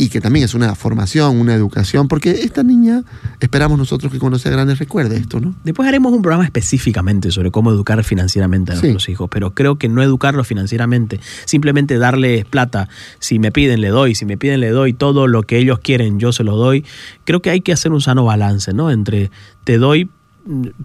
y 0.00 0.10
que 0.10 0.20
también 0.20 0.44
es 0.44 0.54
una 0.54 0.76
formación, 0.76 1.40
una 1.40 1.54
educación, 1.54 2.06
porque 2.06 2.30
esta 2.30 2.62
niña 2.62 3.02
esperamos 3.40 3.76
nosotros 3.76 4.12
que 4.12 4.20
cuando 4.20 4.38
sea 4.38 4.52
grande 4.52 4.76
recuerde 4.76 5.16
esto, 5.16 5.40
¿no? 5.40 5.56
Después 5.64 5.88
haremos 5.88 6.12
un 6.12 6.22
programa 6.22 6.44
específicamente 6.44 7.32
sobre 7.32 7.50
cómo 7.50 7.72
educar 7.72 8.02
financieramente 8.04 8.70
a 8.70 8.76
nuestros 8.76 9.08
hijos, 9.08 9.28
pero 9.28 9.54
creo 9.54 9.76
que 9.76 9.88
no 9.88 10.00
educarlos 10.00 10.46
financieramente, 10.46 11.18
simplemente 11.46 11.98
darles 11.98 12.44
plata, 12.44 12.88
si 13.18 13.40
me 13.40 13.50
piden 13.50 13.80
le 13.80 13.88
doy, 13.88 14.14
si 14.14 14.24
me 14.24 14.38
piden 14.38 14.60
le 14.60 14.70
doy, 14.70 14.92
todo 14.92 15.26
lo 15.26 15.42
que 15.42 15.58
ellos 15.58 15.80
quieren 15.80 16.20
yo 16.20 16.32
se 16.32 16.44
lo 16.44 16.54
doy, 16.54 16.84
creo 17.24 17.42
que 17.42 17.50
hay 17.50 17.60
que 17.60 17.72
hacer 17.72 17.90
un 17.90 18.00
sano 18.00 18.24
balance, 18.24 18.72
¿no? 18.72 18.92
Entre 18.92 19.32
te 19.64 19.78
doy 19.78 20.08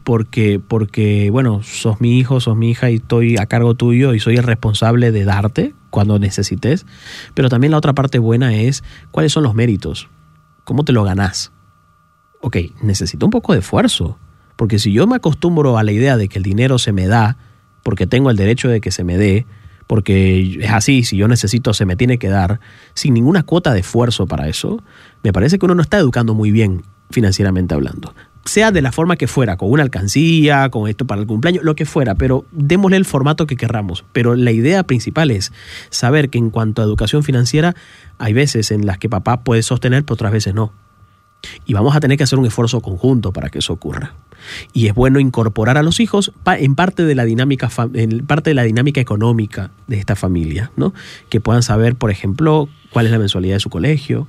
porque, 0.03 0.59
porque, 0.59 1.29
bueno, 1.29 1.61
sos 1.61 2.01
mi 2.01 2.17
hijo, 2.17 2.39
sos 2.39 2.57
mi 2.57 2.71
hija 2.71 2.89
y 2.89 2.95
estoy 2.95 3.37
a 3.37 3.45
cargo 3.45 3.75
tuyo 3.75 4.15
y 4.15 4.19
soy 4.19 4.37
el 4.37 4.43
responsable 4.43 5.11
de 5.11 5.23
darte 5.23 5.75
cuando 5.93 6.17
necesites. 6.17 6.87
Pero 7.35 7.49
también 7.49 7.69
la 7.69 7.77
otra 7.77 7.93
parte 7.93 8.17
buena 8.17 8.55
es 8.55 8.83
cuáles 9.11 9.31
son 9.31 9.43
los 9.43 9.53
méritos, 9.53 10.09
cómo 10.63 10.83
te 10.83 10.91
lo 10.91 11.03
ganás. 11.03 11.51
Ok, 12.41 12.57
necesito 12.81 13.27
un 13.27 13.29
poco 13.29 13.53
de 13.53 13.59
esfuerzo, 13.59 14.17
porque 14.55 14.79
si 14.79 14.91
yo 14.91 15.05
me 15.05 15.17
acostumbro 15.17 15.77
a 15.77 15.83
la 15.83 15.91
idea 15.91 16.17
de 16.17 16.27
que 16.29 16.39
el 16.39 16.43
dinero 16.43 16.79
se 16.79 16.91
me 16.93 17.05
da, 17.05 17.37
porque 17.83 18.07
tengo 18.07 18.31
el 18.31 18.37
derecho 18.37 18.69
de 18.69 18.81
que 18.81 18.89
se 18.89 19.03
me 19.03 19.17
dé, 19.17 19.45
porque 19.85 20.57
es 20.61 20.71
así, 20.71 21.03
si 21.03 21.15
yo 21.15 21.27
necesito 21.27 21.75
se 21.75 21.85
me 21.85 21.95
tiene 21.95 22.17
que 22.17 22.27
dar, 22.27 22.59
sin 22.95 23.13
ninguna 23.13 23.43
cuota 23.43 23.71
de 23.71 23.81
esfuerzo 23.81 24.25
para 24.25 24.47
eso, 24.47 24.83
me 25.21 25.31
parece 25.31 25.59
que 25.59 25.65
uno 25.65 25.75
no 25.75 25.83
está 25.83 25.99
educando 25.99 26.33
muy 26.33 26.49
bien 26.51 26.81
financieramente 27.11 27.75
hablando 27.75 28.15
sea 28.45 28.71
de 28.71 28.81
la 28.81 28.91
forma 28.91 29.15
que 29.15 29.27
fuera, 29.27 29.57
con 29.57 29.71
una 29.71 29.83
alcancía, 29.83 30.69
con 30.69 30.89
esto 30.89 31.05
para 31.05 31.21
el 31.21 31.27
cumpleaños, 31.27 31.63
lo 31.63 31.75
que 31.75 31.85
fuera, 31.85 32.15
pero 32.15 32.45
démosle 32.51 32.97
el 32.97 33.05
formato 33.05 33.47
que 33.47 33.55
querramos. 33.55 34.03
Pero 34.11 34.35
la 34.35 34.51
idea 34.51 34.83
principal 34.83 35.31
es 35.31 35.51
saber 35.89 36.29
que 36.29 36.37
en 36.37 36.49
cuanto 36.49 36.81
a 36.81 36.85
educación 36.85 37.23
financiera, 37.23 37.75
hay 38.17 38.33
veces 38.33 38.71
en 38.71 38.85
las 38.85 38.97
que 38.97 39.09
papá 39.09 39.43
puede 39.43 39.63
sostener, 39.63 40.03
pero 40.03 40.15
otras 40.15 40.31
veces 40.31 40.53
no. 40.53 40.73
Y 41.65 41.73
vamos 41.73 41.95
a 41.95 41.99
tener 41.99 42.17
que 42.17 42.23
hacer 42.23 42.39
un 42.39 42.45
esfuerzo 42.45 42.81
conjunto 42.81 43.33
para 43.33 43.49
que 43.49 43.59
eso 43.59 43.73
ocurra. 43.73 44.13
Y 44.73 44.87
es 44.87 44.93
bueno 44.93 45.19
incorporar 45.19 45.77
a 45.77 45.83
los 45.83 45.99
hijos 45.99 46.31
en 46.45 46.75
parte 46.75 47.03
de 47.03 47.15
la 47.15 47.25
dinámica, 47.25 47.69
en 47.93 48.25
parte 48.25 48.49
de 48.49 48.53
la 48.53 48.63
dinámica 48.63 49.01
económica 49.01 49.71
de 49.87 49.97
esta 49.97 50.15
familia, 50.15 50.71
¿no? 50.75 50.93
Que 51.29 51.39
puedan 51.41 51.63
saber, 51.63 51.95
por 51.95 52.11
ejemplo, 52.11 52.69
cuál 52.91 53.05
es 53.05 53.11
la 53.11 53.19
mensualidad 53.19 53.55
de 53.55 53.59
su 53.59 53.69
colegio, 53.69 54.27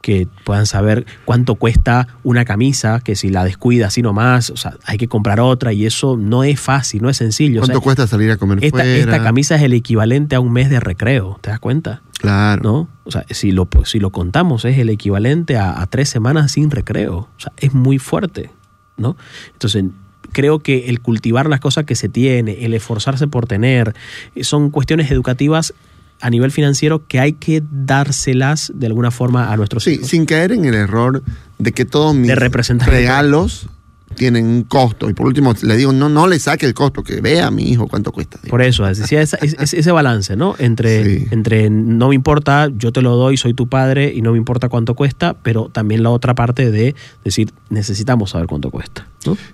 que 0.00 0.28
puedan 0.44 0.66
saber 0.66 1.04
cuánto 1.24 1.56
cuesta 1.56 2.06
una 2.22 2.44
camisa, 2.44 3.00
que 3.00 3.16
si 3.16 3.28
la 3.28 3.44
descuida 3.44 3.88
así 3.88 4.02
nomás, 4.02 4.50
o 4.50 4.56
sea, 4.56 4.76
hay 4.84 4.98
que 4.98 5.08
comprar 5.08 5.40
otra 5.40 5.72
y 5.72 5.86
eso 5.86 6.16
no 6.16 6.44
es 6.44 6.60
fácil, 6.60 7.02
no 7.02 7.10
es 7.10 7.16
sencillo. 7.16 7.60
¿Cuánto 7.60 7.80
cuesta 7.80 8.06
salir 8.06 8.30
a 8.30 8.36
comer 8.36 8.58
esta, 8.62 8.78
fuera? 8.78 8.94
Esta 8.94 9.22
camisa 9.22 9.56
es 9.56 9.62
el 9.62 9.72
equivalente 9.72 10.36
a 10.36 10.40
un 10.40 10.52
mes 10.52 10.70
de 10.70 10.80
recreo, 10.80 11.38
¿te 11.40 11.50
das 11.50 11.58
cuenta? 11.58 12.02
Claro. 12.18 12.62
¿No? 12.62 12.88
O 13.04 13.10
sea, 13.10 13.24
si 13.30 13.50
lo, 13.52 13.68
si 13.84 13.98
lo 13.98 14.10
contamos, 14.10 14.64
es 14.64 14.78
el 14.78 14.90
equivalente 14.90 15.56
a, 15.56 15.80
a 15.80 15.86
tres 15.86 16.08
semanas 16.08 16.52
sin 16.52 16.70
recreo. 16.70 17.16
O 17.16 17.40
sea, 17.40 17.52
es 17.56 17.74
muy 17.74 17.98
fuerte, 17.98 18.50
¿no? 18.96 19.16
Entonces, 19.52 19.84
creo 20.32 20.60
que 20.60 20.88
el 20.88 21.00
cultivar 21.00 21.48
las 21.48 21.60
cosas 21.60 21.84
que 21.84 21.94
se 21.94 22.08
tiene, 22.08 22.64
el 22.64 22.74
esforzarse 22.74 23.26
por 23.26 23.46
tener, 23.46 23.94
son 24.42 24.70
cuestiones 24.70 25.10
educativas 25.10 25.74
a 26.20 26.30
nivel 26.30 26.50
financiero 26.50 27.06
que 27.06 27.20
hay 27.20 27.34
que 27.34 27.62
dárselas 27.70 28.72
de 28.74 28.86
alguna 28.86 29.10
forma 29.10 29.52
a 29.52 29.56
nuestros 29.56 29.86
hijos. 29.86 30.06
Sí, 30.06 30.16
sin 30.16 30.26
caer 30.26 30.52
en 30.52 30.64
el 30.64 30.74
error 30.74 31.22
de 31.58 31.72
que 31.72 31.84
todos 31.84 32.14
mis 32.14 32.34
regalos 32.34 33.68
tienen 34.14 34.46
un 34.46 34.62
costo. 34.62 35.10
Y 35.10 35.14
por 35.14 35.26
último, 35.26 35.54
le 35.62 35.76
digo, 35.76 35.92
no, 35.92 36.08
no 36.08 36.26
le 36.26 36.38
saque 36.38 36.66
el 36.66 36.74
costo, 36.74 37.02
que 37.02 37.20
vea 37.20 37.48
a 37.48 37.50
mi 37.50 37.64
hijo 37.64 37.86
cuánto 37.86 38.12
cuesta. 38.12 38.38
Por 38.48 38.62
eso, 38.62 38.88
es 38.88 39.00
ese 39.02 39.92
balance, 39.92 40.36
¿no? 40.36 40.54
Entre, 40.58 41.28
entre 41.32 41.70
no 41.70 42.08
me 42.08 42.14
importa, 42.14 42.68
yo 42.74 42.92
te 42.92 43.02
lo 43.02 43.16
doy, 43.16 43.36
soy 43.36 43.54
tu 43.54 43.68
padre 43.68 44.12
y 44.14 44.22
no 44.22 44.32
me 44.32 44.38
importa 44.38 44.68
cuánto 44.68 44.94
cuesta, 44.94 45.36
pero 45.42 45.68
también 45.68 46.02
la 46.02 46.10
otra 46.10 46.34
parte 46.34 46.70
de 46.70 46.94
decir, 47.24 47.52
necesitamos 47.68 48.30
saber 48.30 48.46
cuánto 48.46 48.70
cuesta. 48.70 49.06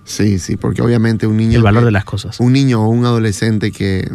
Sí, 0.03 0.39
sí, 0.39 0.57
porque 0.57 0.81
obviamente 0.81 1.25
un 1.25 1.37
niño... 1.37 1.57
El 1.57 1.63
valor 1.63 1.85
de 1.85 1.91
las 1.91 2.05
cosas. 2.05 2.39
Un 2.39 2.53
niño 2.53 2.83
o 2.83 2.89
un 2.89 3.05
adolescente 3.05 3.71
que 3.71 4.09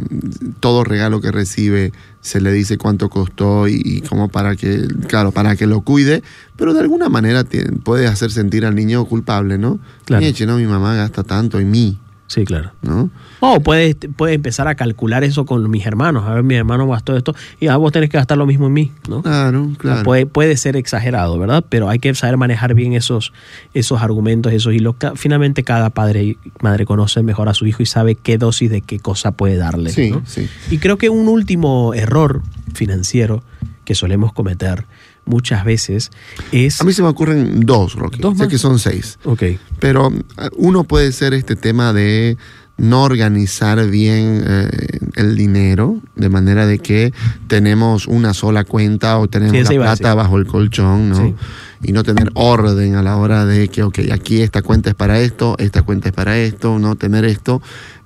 todo 0.60 0.84
regalo 0.84 1.20
que 1.20 1.32
recibe 1.32 1.92
se 2.20 2.40
le 2.40 2.52
dice 2.52 2.78
cuánto 2.78 3.08
costó 3.08 3.68
y, 3.68 4.02
como 4.08 4.28
para 4.28 4.56
que, 4.56 4.86
claro, 5.06 5.32
para 5.32 5.56
que 5.56 5.66
lo 5.66 5.80
cuide, 5.80 6.22
pero 6.56 6.74
de 6.74 6.80
alguna 6.80 7.08
manera 7.08 7.44
puede 7.82 8.06
hacer 8.06 8.30
sentir 8.30 8.66
al 8.66 8.74
niño 8.74 9.04
culpable, 9.06 9.58
¿no? 9.58 9.78
Claro. 10.04 10.26
no, 10.46 10.56
mi 10.58 10.66
mamá 10.66 10.94
gasta 10.94 11.24
tanto 11.24 11.58
en 11.58 11.70
mí. 11.70 11.98
Sí, 12.28 12.44
claro. 12.44 12.72
¿No? 12.82 13.10
O 13.40 13.60
puedes, 13.60 13.96
empezar 14.20 14.68
a 14.68 14.74
calcular 14.74 15.24
eso 15.24 15.46
con 15.46 15.68
mis 15.70 15.86
hermanos. 15.86 16.24
A 16.26 16.34
ver, 16.34 16.42
mi 16.42 16.56
hermano 16.56 16.86
gastó 16.86 17.16
esto 17.16 17.34
y 17.58 17.68
ah, 17.68 17.76
vos 17.78 17.90
tenés 17.90 18.10
que 18.10 18.18
gastar 18.18 18.36
lo 18.36 18.44
mismo 18.44 18.66
en 18.66 18.74
mí, 18.74 18.92
¿no? 19.08 19.22
Claro, 19.22 19.70
claro. 19.78 20.02
Puede, 20.02 20.26
puede 20.26 20.58
ser 20.58 20.76
exagerado, 20.76 21.38
¿verdad? 21.38 21.64
Pero 21.66 21.88
hay 21.88 21.98
que 21.98 22.14
saber 22.14 22.36
manejar 22.36 22.74
bien 22.74 22.92
esos, 22.92 23.32
esos 23.72 24.02
argumentos, 24.02 24.52
esos 24.52 24.74
hilos. 24.74 24.96
Finalmente 25.14 25.64
cada 25.64 25.88
padre 25.88 26.22
y 26.22 26.38
madre 26.60 26.84
conoce 26.84 27.22
mejor 27.22 27.48
a 27.48 27.54
su 27.54 27.66
hijo 27.66 27.82
y 27.82 27.86
sabe 27.86 28.14
qué 28.14 28.36
dosis 28.36 28.70
de 28.70 28.82
qué 28.82 29.00
cosa 29.00 29.32
puede 29.32 29.56
darle. 29.56 29.90
Sí, 29.90 30.12
sí. 30.26 30.50
Y 30.70 30.78
creo 30.78 30.98
que 30.98 31.08
un 31.08 31.28
último 31.28 31.94
error 31.94 32.42
financiero 32.74 33.42
que 33.86 33.94
solemos 33.94 34.34
cometer 34.34 34.84
muchas 35.28 35.64
veces 35.64 36.10
es... 36.52 36.80
A 36.80 36.84
mí 36.84 36.92
se 36.92 37.02
me 37.02 37.08
ocurren 37.08 37.60
dos, 37.60 37.94
Rocky. 37.94 38.20
¿Dos 38.20 38.38
sé 38.38 38.48
que 38.48 38.58
son 38.58 38.78
seis. 38.78 39.18
Ok. 39.24 39.42
Pero 39.78 40.10
eh, 40.10 40.48
uno 40.56 40.84
puede 40.84 41.12
ser 41.12 41.34
este 41.34 41.54
tema 41.54 41.92
de 41.92 42.36
no 42.78 43.02
organizar 43.02 43.84
bien 43.88 44.42
eh, 44.46 44.68
el 45.16 45.36
dinero, 45.36 46.00
de 46.14 46.28
manera 46.28 46.64
de 46.64 46.78
que 46.78 47.12
tenemos 47.48 48.06
una 48.06 48.32
sola 48.34 48.64
cuenta 48.64 49.18
o 49.18 49.26
tenemos 49.26 49.68
la 49.68 49.80
plata 49.80 50.14
bajo 50.14 50.38
el 50.38 50.46
colchón, 50.46 51.10
¿no? 51.10 51.34
Y 51.82 51.92
no 51.92 52.04
tener 52.04 52.30
orden 52.34 52.94
a 52.94 53.02
la 53.02 53.16
hora 53.16 53.44
de 53.44 53.68
que, 53.68 53.82
ok, 53.82 53.98
aquí 54.12 54.42
esta 54.42 54.62
cuenta 54.62 54.90
es 54.90 54.94
para 54.94 55.20
esto, 55.20 55.56
esta 55.58 55.82
cuenta 55.82 56.08
es 56.08 56.14
para 56.14 56.38
esto, 56.38 56.78
no 56.78 56.94
tener 56.94 57.24
esto, 57.24 57.60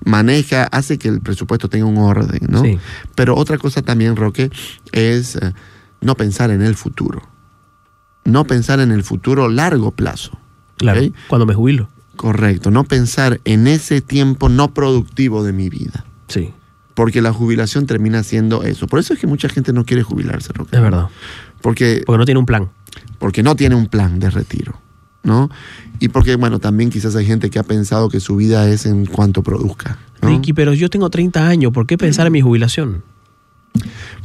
maneja, 0.05 0.63
hace 0.65 0.97
que 0.97 1.07
el 1.07 1.21
presupuesto 1.21 1.69
tenga 1.69 1.85
un 1.85 1.97
orden, 1.97 2.39
¿no? 2.49 2.63
Pero 3.13 3.35
otra 3.35 3.59
cosa 3.59 3.83
también, 3.83 4.15
Roque, 4.15 4.49
es... 4.91 5.35
Eh, 5.35 5.53
no 6.03 6.15
pensar 6.15 6.51
en 6.51 6.61
el 6.61 6.75
futuro. 6.75 7.21
No 8.25 8.45
pensar 8.45 8.79
en 8.79 8.91
el 8.91 9.03
futuro 9.03 9.49
largo 9.49 9.91
plazo. 9.91 10.37
Claro, 10.77 11.01
cuando 11.27 11.45
me 11.45 11.53
jubilo. 11.53 11.89
Correcto, 12.15 12.71
no 12.71 12.83
pensar 12.83 13.39
en 13.43 13.67
ese 13.67 14.01
tiempo 14.01 14.49
no 14.49 14.73
productivo 14.73 15.43
de 15.43 15.53
mi 15.53 15.69
vida. 15.69 16.05
Sí. 16.27 16.53
Porque 16.93 17.21
la 17.21 17.33
jubilación 17.33 17.85
termina 17.85 18.23
siendo 18.23 18.63
eso. 18.63 18.87
Por 18.87 18.99
eso 18.99 19.13
es 19.13 19.19
que 19.19 19.27
mucha 19.27 19.49
gente 19.49 19.73
no 19.73 19.83
quiere 19.83 20.03
jubilarse, 20.03 20.53
Roque. 20.53 20.75
Es 20.75 20.81
verdad. 20.81 21.07
Porque, 21.61 22.03
porque 22.05 22.19
no 22.19 22.25
tiene 22.25 22.39
un 22.39 22.45
plan. 22.45 22.69
Porque 23.17 23.41
no 23.41 23.55
tiene 23.55 23.75
un 23.75 23.87
plan 23.87 24.19
de 24.19 24.29
retiro. 24.29 24.79
¿no? 25.23 25.49
Y 25.99 26.09
porque, 26.09 26.35
bueno, 26.35 26.59
también 26.59 26.89
quizás 26.89 27.15
hay 27.15 27.25
gente 27.25 27.49
que 27.49 27.57
ha 27.57 27.63
pensado 27.63 28.09
que 28.09 28.19
su 28.19 28.35
vida 28.35 28.69
es 28.69 28.85
en 28.85 29.05
cuanto 29.05 29.41
produzca. 29.41 29.97
Ricky, 30.21 30.53
pero 30.53 30.73
yo 30.73 30.89
tengo 30.89 31.09
30 31.09 31.47
años, 31.47 31.71
¿por 31.73 31.87
qué 31.87 31.97
pensar 31.97 32.27
en 32.27 32.33
mi 32.33 32.41
jubilación? 32.41 33.03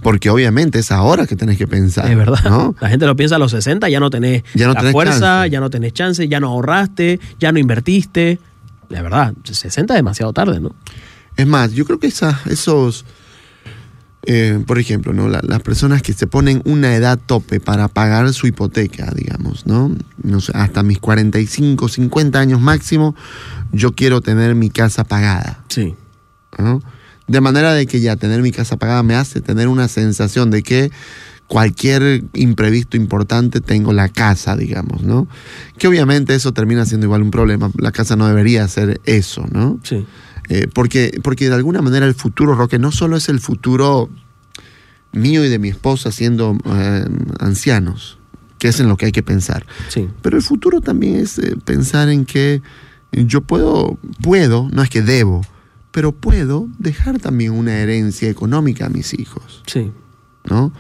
Porque 0.03 0.31
obviamente 0.31 0.79
es 0.79 0.93
ahora 0.93 1.27
que 1.27 1.37
tenés 1.37 1.59
que 1.59 1.67
pensar. 1.67 2.11
Es 2.11 2.17
verdad. 2.17 2.73
La 2.81 2.89
gente 2.89 3.07
lo 3.07 3.17
piensa 3.17 3.37
a 3.37 3.39
los 3.39 3.51
60, 3.51 3.89
ya 3.89 4.01
no 4.01 4.11
tenés, 4.11 4.45
la 4.55 4.75
fuerza, 4.93 5.47
ya 5.47 5.61
no 5.61 5.71
tenés 5.71 5.93
chance, 5.93 6.29
ya 6.29 6.41
no 6.41 6.49
ahorraste, 6.49 7.19
ya 7.39 7.53
no 7.53 7.59
invertiste. 7.59 8.39
La 8.89 9.03
verdad, 9.03 9.35
60 9.43 9.95
es 9.95 9.99
demasiado 9.99 10.33
tarde, 10.33 10.61
¿no? 10.61 10.75
Es 11.37 11.47
más, 11.47 11.73
yo 11.73 11.85
creo 11.85 11.99
que 11.99 12.09
esa, 12.09 12.41
esos, 12.47 13.05
eh, 14.25 14.63
por 14.67 14.79
ejemplo, 14.79 15.13
¿no? 15.13 15.29
las 15.29 15.63
personas 15.63 16.03
que 16.03 16.13
se 16.13 16.27
ponen 16.27 16.63
una 16.65 16.95
edad 16.95 17.19
tope 17.25 17.61
para 17.61 17.89
pagar 17.89 18.33
su 18.33 18.47
hipoteca, 18.47 19.13
digamos, 19.15 19.67
¿no? 19.67 19.95
no 20.23 20.41
sé, 20.41 20.53
hasta 20.55 20.83
mis 20.83 20.99
45, 20.99 21.89
50 21.89 22.39
años 22.41 22.61
máximo, 22.61 23.15
yo 23.73 23.93
quiero 23.93 24.21
tener 24.21 24.55
mi 24.55 24.71
casa 24.71 25.05
pagada. 25.05 25.65
Sí. 25.69 25.95
¿no? 26.59 26.83
De 27.29 27.41
manera 27.41 27.75
de 27.75 27.87
que 27.87 28.01
ya 28.01 28.17
tener 28.17 28.43
mi 28.43 28.51
casa 28.51 28.77
pagada 28.77 29.03
me 29.03 29.15
hace 29.15 29.41
tener 29.41 29.69
una 29.69 29.87
sensación 29.87 30.51
de 30.51 30.63
que 30.63 30.91
cualquier 31.47 32.25
imprevisto 32.35 32.97
importante 32.97 33.61
tengo 33.61 33.93
la 33.93 34.09
casa, 34.09 34.57
digamos, 34.57 35.03
¿no? 35.03 35.29
Que 35.79 35.89
obviamente 35.89 36.35
eso 36.35 36.53
termina 36.53 36.85
siendo 36.85 37.07
igual 37.07 37.23
un 37.23 37.31
problema. 37.31 37.71
La 37.79 37.93
casa 37.93 38.17
no 38.17 38.27
debería 38.27 38.69
ser 38.69 39.01
eso, 39.05 39.47
¿no? 39.51 39.81
Sí. 39.83 40.07
Eh, 40.51 40.69
porque, 40.73 41.21
porque 41.23 41.49
de 41.49 41.55
alguna 41.55 41.83
manera 41.83 42.07
el 42.07 42.15
futuro, 42.15 42.55
Roque, 42.55 42.79
no 42.79 42.93
solo 42.93 43.17
es 43.17 43.29
el 43.29 43.41
futuro 43.41 44.09
mío 45.13 45.45
y 45.45 45.49
de 45.49 45.59
mi 45.59 45.69
esposa 45.69 46.13
siendo 46.13 46.57
eh, 46.67 47.05
ancianos, 47.41 48.19
que 48.59 48.69
es 48.69 48.81
en 48.81 48.89
lo 48.89 48.97
que 48.97 49.07
hay 49.07 49.13
que 49.13 49.23
pensar. 49.23 49.67
Sí. 49.89 50.09
Pero 50.23 50.37
el 50.37 50.43
futuro 50.43 50.81
también 50.81 51.17
es 51.17 51.39
eh, 51.39 51.57
pensar 51.65 52.09
en 52.11 52.25
que 52.25 52.63
yo 53.13 53.41
puedo, 53.41 53.99
puedo, 54.23 54.69
no 54.71 54.83
es 54.83 54.91
que 54.91 55.01
debo, 55.01 55.43
pero 55.91 56.13
puedo 56.13 56.69
dejar 56.79 57.19
también 57.19 57.53
una 57.53 57.75
herencia 57.79 58.29
económica 58.29 58.87
a 58.87 58.89
mis 58.89 59.15
hijos. 59.15 59.63
Sí. 59.67 59.93
¿No? 60.49 60.73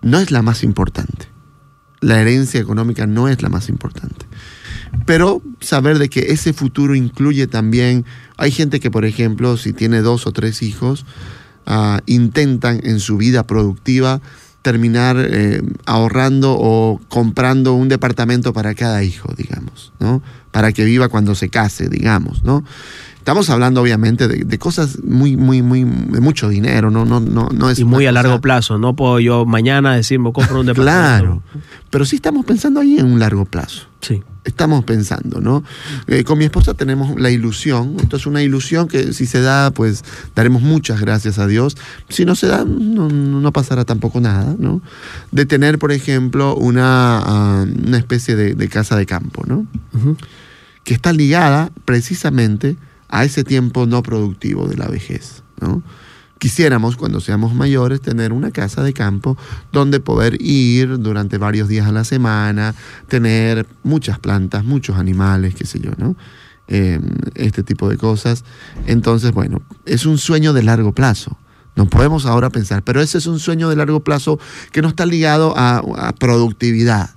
No 0.00 0.18
es 0.18 0.30
la 0.30 0.42
más 0.42 0.62
importante. 0.62 1.28
La 2.00 2.20
herencia 2.20 2.60
económica 2.60 3.06
no 3.06 3.28
es 3.28 3.42
la 3.42 3.48
más 3.48 3.68
importante. 3.68 4.26
Pero 5.06 5.42
saber 5.60 5.98
de 5.98 6.08
que 6.08 6.32
ese 6.32 6.52
futuro 6.52 6.94
incluye 6.94 7.46
también, 7.46 8.04
hay 8.36 8.50
gente 8.50 8.80
que, 8.80 8.90
por 8.90 9.04
ejemplo, 9.04 9.56
si 9.56 9.72
tiene 9.72 10.00
dos 10.00 10.26
o 10.26 10.32
tres 10.32 10.62
hijos, 10.62 11.06
ah, 11.66 12.00
intentan 12.06 12.80
en 12.84 13.00
su 13.00 13.16
vida 13.16 13.46
productiva 13.46 14.20
terminar 14.62 15.16
eh, 15.18 15.60
ahorrando 15.86 16.56
o 16.58 17.00
comprando 17.08 17.74
un 17.74 17.88
departamento 17.88 18.52
para 18.52 18.74
cada 18.74 19.02
hijo, 19.02 19.34
digamos, 19.36 19.92
¿no? 19.98 20.22
Para 20.52 20.72
que 20.72 20.84
viva 20.84 21.08
cuando 21.08 21.34
se 21.34 21.48
case, 21.48 21.88
digamos, 21.88 22.44
¿no? 22.44 22.64
Estamos 23.22 23.50
hablando 23.50 23.80
obviamente 23.80 24.26
de, 24.26 24.58
cosas 24.58 24.98
muy, 25.04 25.36
muy, 25.36 25.62
muy, 25.62 25.84
de 25.84 26.20
mucho 26.20 26.48
dinero, 26.48 26.90
no, 26.90 27.04
no, 27.04 27.20
no, 27.20 27.50
no 27.54 27.70
es. 27.70 27.78
Y 27.78 27.84
muy 27.84 28.04
a 28.04 28.10
largo 28.10 28.40
plazo, 28.40 28.78
no 28.78 28.96
puedo 28.96 29.20
yo 29.20 29.46
mañana 29.46 29.94
decirme 29.94 30.32
compro 30.32 30.58
un 30.58 30.66
departamento. 30.66 31.40
Claro, 31.52 31.62
pero 31.88 32.04
sí 32.04 32.16
estamos 32.16 32.44
pensando 32.44 32.80
ahí 32.80 32.98
en 32.98 33.06
un 33.06 33.20
largo 33.20 33.44
plazo. 33.44 33.86
Sí 34.00 34.24
estamos 34.44 34.84
pensando, 34.84 35.40
¿no? 35.40 35.62
Eh, 36.08 36.24
con 36.24 36.36
mi 36.36 36.46
esposa 36.46 36.74
tenemos 36.74 37.16
la 37.16 37.30
ilusión, 37.30 37.94
esto 38.02 38.16
es 38.16 38.26
una 38.26 38.42
ilusión 38.42 38.88
que 38.88 39.12
si 39.12 39.26
se 39.26 39.40
da, 39.40 39.70
pues 39.70 40.02
daremos 40.34 40.62
muchas 40.62 41.00
gracias 41.00 41.38
a 41.38 41.46
Dios. 41.46 41.76
Si 42.08 42.24
no 42.24 42.34
se 42.34 42.48
da, 42.48 42.64
no, 42.64 43.52
pasará 43.52 43.84
tampoco 43.84 44.20
nada, 44.20 44.56
¿no? 44.58 44.82
De 45.30 45.46
tener, 45.46 45.78
por 45.78 45.92
ejemplo, 45.92 46.56
una, 46.56 47.18
ah, 47.18 47.66
una 47.86 47.98
especie 47.98 48.34
de, 48.34 48.68
casa 48.68 48.96
de 48.96 49.06
campo, 49.06 49.44
¿no? 49.46 49.64
Que 50.82 50.94
está 50.94 51.12
ligada 51.12 51.70
precisamente 51.84 52.76
a 53.12 53.24
ese 53.24 53.44
tiempo 53.44 53.86
no 53.86 54.02
productivo 54.02 54.66
de 54.66 54.76
la 54.76 54.88
vejez, 54.88 55.44
¿no? 55.60 55.82
Quisiéramos, 56.38 56.96
cuando 56.96 57.20
seamos 57.20 57.54
mayores, 57.54 58.00
tener 58.00 58.32
una 58.32 58.50
casa 58.50 58.82
de 58.82 58.92
campo 58.92 59.38
donde 59.70 60.00
poder 60.00 60.42
ir 60.42 60.98
durante 60.98 61.38
varios 61.38 61.68
días 61.68 61.86
a 61.86 61.92
la 61.92 62.02
semana, 62.02 62.74
tener 63.06 63.64
muchas 63.84 64.18
plantas, 64.18 64.64
muchos 64.64 64.96
animales, 64.96 65.54
qué 65.54 65.66
sé 65.66 65.78
yo, 65.78 65.92
¿no? 65.98 66.16
Em, 66.66 67.02
este 67.34 67.62
tipo 67.62 67.88
de 67.88 67.96
cosas. 67.96 68.44
Entonces, 68.86 69.30
bueno, 69.30 69.62
es 69.84 70.04
un 70.04 70.18
sueño 70.18 70.52
de 70.52 70.64
largo 70.64 70.92
plazo. 70.92 71.38
No 71.76 71.86
podemos 71.86 72.26
ahora 72.26 72.50
pensar, 72.50 72.82
pero 72.82 73.00
ese 73.00 73.18
es 73.18 73.26
un 73.26 73.38
sueño 73.38 73.68
de 73.68 73.76
largo 73.76 74.02
plazo 74.02 74.40
que 74.72 74.82
no 74.82 74.88
está 74.88 75.06
ligado 75.06 75.54
a, 75.56 75.82
productividad 76.18 77.10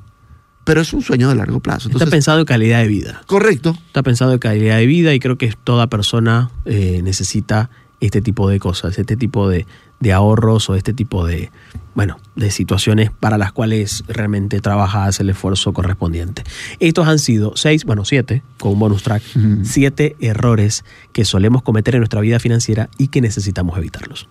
pero 0.66 0.82
es 0.82 0.92
un 0.94 1.02
sueño 1.02 1.30
de 1.30 1.36
largo 1.36 1.62
plazo. 1.62 1.90
está 1.90 2.08
pensado 2.08 2.40
en 2.40 2.46
calidad 2.46 2.82
de 2.82 2.88
vida. 2.88 3.22
Correcto. 3.28 3.78
Está 3.88 4.04
pensado 4.04 4.34
en 4.34 4.40
calidad 4.40 4.78
de 4.78 4.88
vida 4.88 5.14
y 5.14 5.20
creo 5.20 5.38
que 5.38 5.54
toda 5.64 5.88
persona 5.88 6.50
eh, 6.66 7.02
necesita 7.04 7.70
este 8.02 8.22
tipo 8.22 8.50
de 8.50 8.60
cosas, 8.60 8.98
este 8.98 9.16
tipo 9.16 9.48
de, 9.48 9.66
ahorros 10.14 10.70
o 10.70 10.76
este 10.76 10.94
tipo 10.94 11.26
de, 11.26 11.52
bueno, 11.96 12.18
de 12.36 12.52
situaciones 12.52 13.10
para 13.12 13.40
las 13.40 13.52
cuales 13.52 14.04
realmente 14.08 14.60
trabajas 14.60 15.20
el 15.20 15.30
esfuerzo 15.30 15.74
correspondiente. 15.74 16.44
Estos 16.80 17.08
han 17.08 17.18
sido 17.18 17.54
seis, 17.56 17.86
bueno, 17.86 18.06
siete, 18.06 18.44
con 18.60 18.74
un 18.74 18.80
bonus 18.80 19.02
track, 19.02 19.24
siete 19.64 20.16
errores 20.20 20.84
que 21.12 21.26
solemos 21.26 21.64
cometer 21.64 21.96
en 21.96 22.02
nuestra 22.02 22.22
vida 22.22 22.40
financiera 22.40 22.90
y 22.98 23.08
que 23.08 23.22
necesitamos 23.22 23.78
evitarlos. 23.78 24.28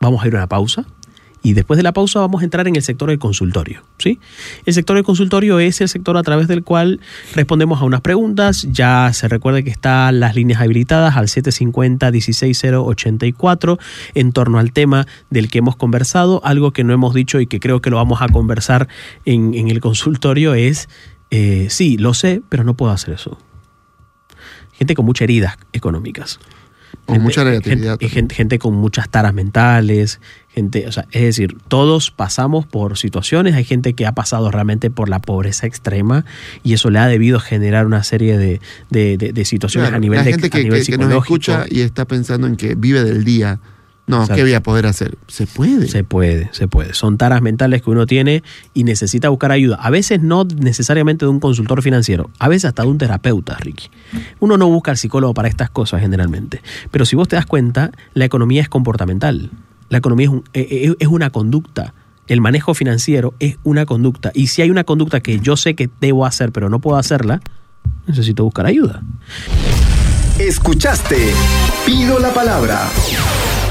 Vamos 0.00 0.24
a 0.24 0.26
ir 0.26 0.34
a 0.34 0.38
una 0.38 0.48
pausa 0.48 0.84
y 1.42 1.54
después 1.54 1.76
de 1.76 1.82
la 1.82 1.90
pausa 1.92 2.20
vamos 2.20 2.42
a 2.42 2.44
entrar 2.44 2.68
en 2.68 2.76
el 2.76 2.82
sector 2.82 3.08
del 3.08 3.18
consultorio. 3.18 3.82
¿sí? 3.98 4.20
El 4.64 4.74
sector 4.74 4.94
del 4.96 5.04
consultorio 5.04 5.58
es 5.58 5.80
el 5.80 5.88
sector 5.88 6.16
a 6.16 6.22
través 6.22 6.46
del 6.48 6.62
cual 6.62 7.00
respondemos 7.34 7.80
a 7.80 7.84
unas 7.84 8.00
preguntas. 8.00 8.68
Ya 8.70 9.10
se 9.12 9.26
recuerde 9.28 9.64
que 9.64 9.70
están 9.70 10.20
las 10.20 10.36
líneas 10.36 10.60
habilitadas 10.60 11.16
al 11.16 11.26
750-16084 11.26 13.78
en 14.14 14.32
torno 14.32 14.58
al 14.58 14.72
tema 14.72 15.06
del 15.30 15.50
que 15.50 15.58
hemos 15.58 15.76
conversado. 15.76 16.40
Algo 16.44 16.72
que 16.72 16.84
no 16.84 16.92
hemos 16.92 17.14
dicho 17.14 17.40
y 17.40 17.46
que 17.46 17.60
creo 17.60 17.80
que 17.80 17.88
lo 17.90 17.96
vamos 17.96 18.20
a 18.22 18.28
conversar 18.28 18.88
en, 19.24 19.68
el 19.68 19.80
consultorio 19.80 20.54
es, 20.54 20.88
eh, 21.30 21.66
sí, 21.70 21.96
lo 21.96 22.14
sé, 22.14 22.42
pero 22.48 22.64
no 22.64 22.74
puedo 22.74 22.92
hacer 22.92 23.14
eso. 23.14 23.38
Gente 24.72 24.94
con 24.94 25.04
muchas 25.04 25.22
heridas 25.22 25.56
económicas. 25.72 26.38
Con 27.16 27.22
mucha 27.22 27.44
negatividad. 27.44 27.98
Gente, 28.00 28.34
gente, 28.34 28.58
con 28.58 28.74
muchas 28.74 29.08
taras 29.08 29.34
mentales, 29.34 30.20
gente, 30.54 30.86
o 30.86 30.92
sea, 30.92 31.06
es 31.12 31.22
decir, 31.22 31.56
todos 31.68 32.10
pasamos 32.10 32.66
por 32.66 32.98
situaciones, 32.98 33.54
hay 33.54 33.64
gente 33.64 33.94
que 33.94 34.06
ha 34.06 34.12
pasado 34.12 34.50
realmente 34.50 34.90
por 34.90 35.08
la 35.08 35.20
pobreza 35.20 35.66
extrema 35.66 36.24
y 36.62 36.74
eso 36.74 36.90
le 36.90 36.98
ha 36.98 37.06
debido 37.06 37.40
generar 37.40 37.86
una 37.86 38.02
serie 38.04 38.36
de, 38.38 38.60
de, 38.90 39.44
situaciones 39.44 39.92
a 39.92 39.98
nivel 39.98 40.18
la 40.18 40.24
gente 40.24 40.50
que, 40.50 40.62
que, 40.62 40.98
nos 40.98 41.12
escucha 41.12 41.66
y 41.68 41.80
está 41.80 42.04
pensando 42.04 42.46
en 42.46 42.56
que 42.56 42.74
vive 42.74 43.02
del 43.04 43.24
día. 43.24 43.60
No, 44.06 44.26
¿qué 44.26 44.42
voy 44.42 44.52
a 44.52 44.62
poder 44.62 44.86
hacer? 44.86 45.16
Se 45.28 45.46
puede. 45.46 45.86
Se 45.86 46.02
puede, 46.02 46.48
se 46.52 46.66
puede. 46.66 46.92
Son 46.92 47.18
taras 47.18 47.40
mentales 47.40 47.82
que 47.82 47.90
uno 47.90 48.04
tiene 48.04 48.42
y 48.74 48.84
necesita 48.84 49.28
buscar 49.28 49.52
ayuda. 49.52 49.76
A 49.76 49.90
veces 49.90 50.20
no 50.20 50.44
necesariamente 50.44 51.24
de 51.24 51.30
un 51.30 51.38
consultor 51.38 51.82
financiero, 51.82 52.28
a 52.38 52.48
veces 52.48 52.66
hasta 52.66 52.82
de 52.82 52.88
un 52.88 52.98
terapeuta, 52.98 53.56
Ricky. 53.58 53.90
Uno 54.40 54.56
no 54.56 54.68
busca 54.68 54.90
al 54.90 54.96
psicólogo 54.96 55.34
para 55.34 55.48
estas 55.48 55.70
cosas 55.70 56.00
generalmente. 56.00 56.62
Pero 56.90 57.04
si 57.06 57.14
vos 57.14 57.28
te 57.28 57.36
das 57.36 57.46
cuenta, 57.46 57.92
la 58.14 58.24
economía 58.24 58.60
es 58.60 58.68
comportamental. 58.68 59.50
La 59.88 59.98
economía 59.98 60.30
eh, 60.52 60.66
eh, 60.70 60.94
es, 60.98 61.08
una 61.08 61.30
conducta. 61.30 61.94
El 62.26 62.40
manejo 62.40 62.74
financiero 62.74 63.34
es 63.38 63.58
una 63.62 63.86
conducta. 63.86 64.32
Y 64.34 64.48
si 64.48 64.62
hay 64.62 64.70
una 64.70 64.84
conducta 64.84 65.20
que 65.20 65.38
yo 65.38 65.56
sé 65.56 65.74
que 65.74 65.88
debo 66.00 66.26
hacer, 66.26 66.50
pero 66.50 66.68
no 66.68 66.80
puedo 66.80 66.96
hacerla, 66.96 67.40
necesito 68.06 68.42
buscar 68.42 68.66
ayuda. 68.66 69.02
Escuchaste 70.38 71.32
Pido 71.86 72.18
la 72.18 72.32
Palabra 72.32 72.88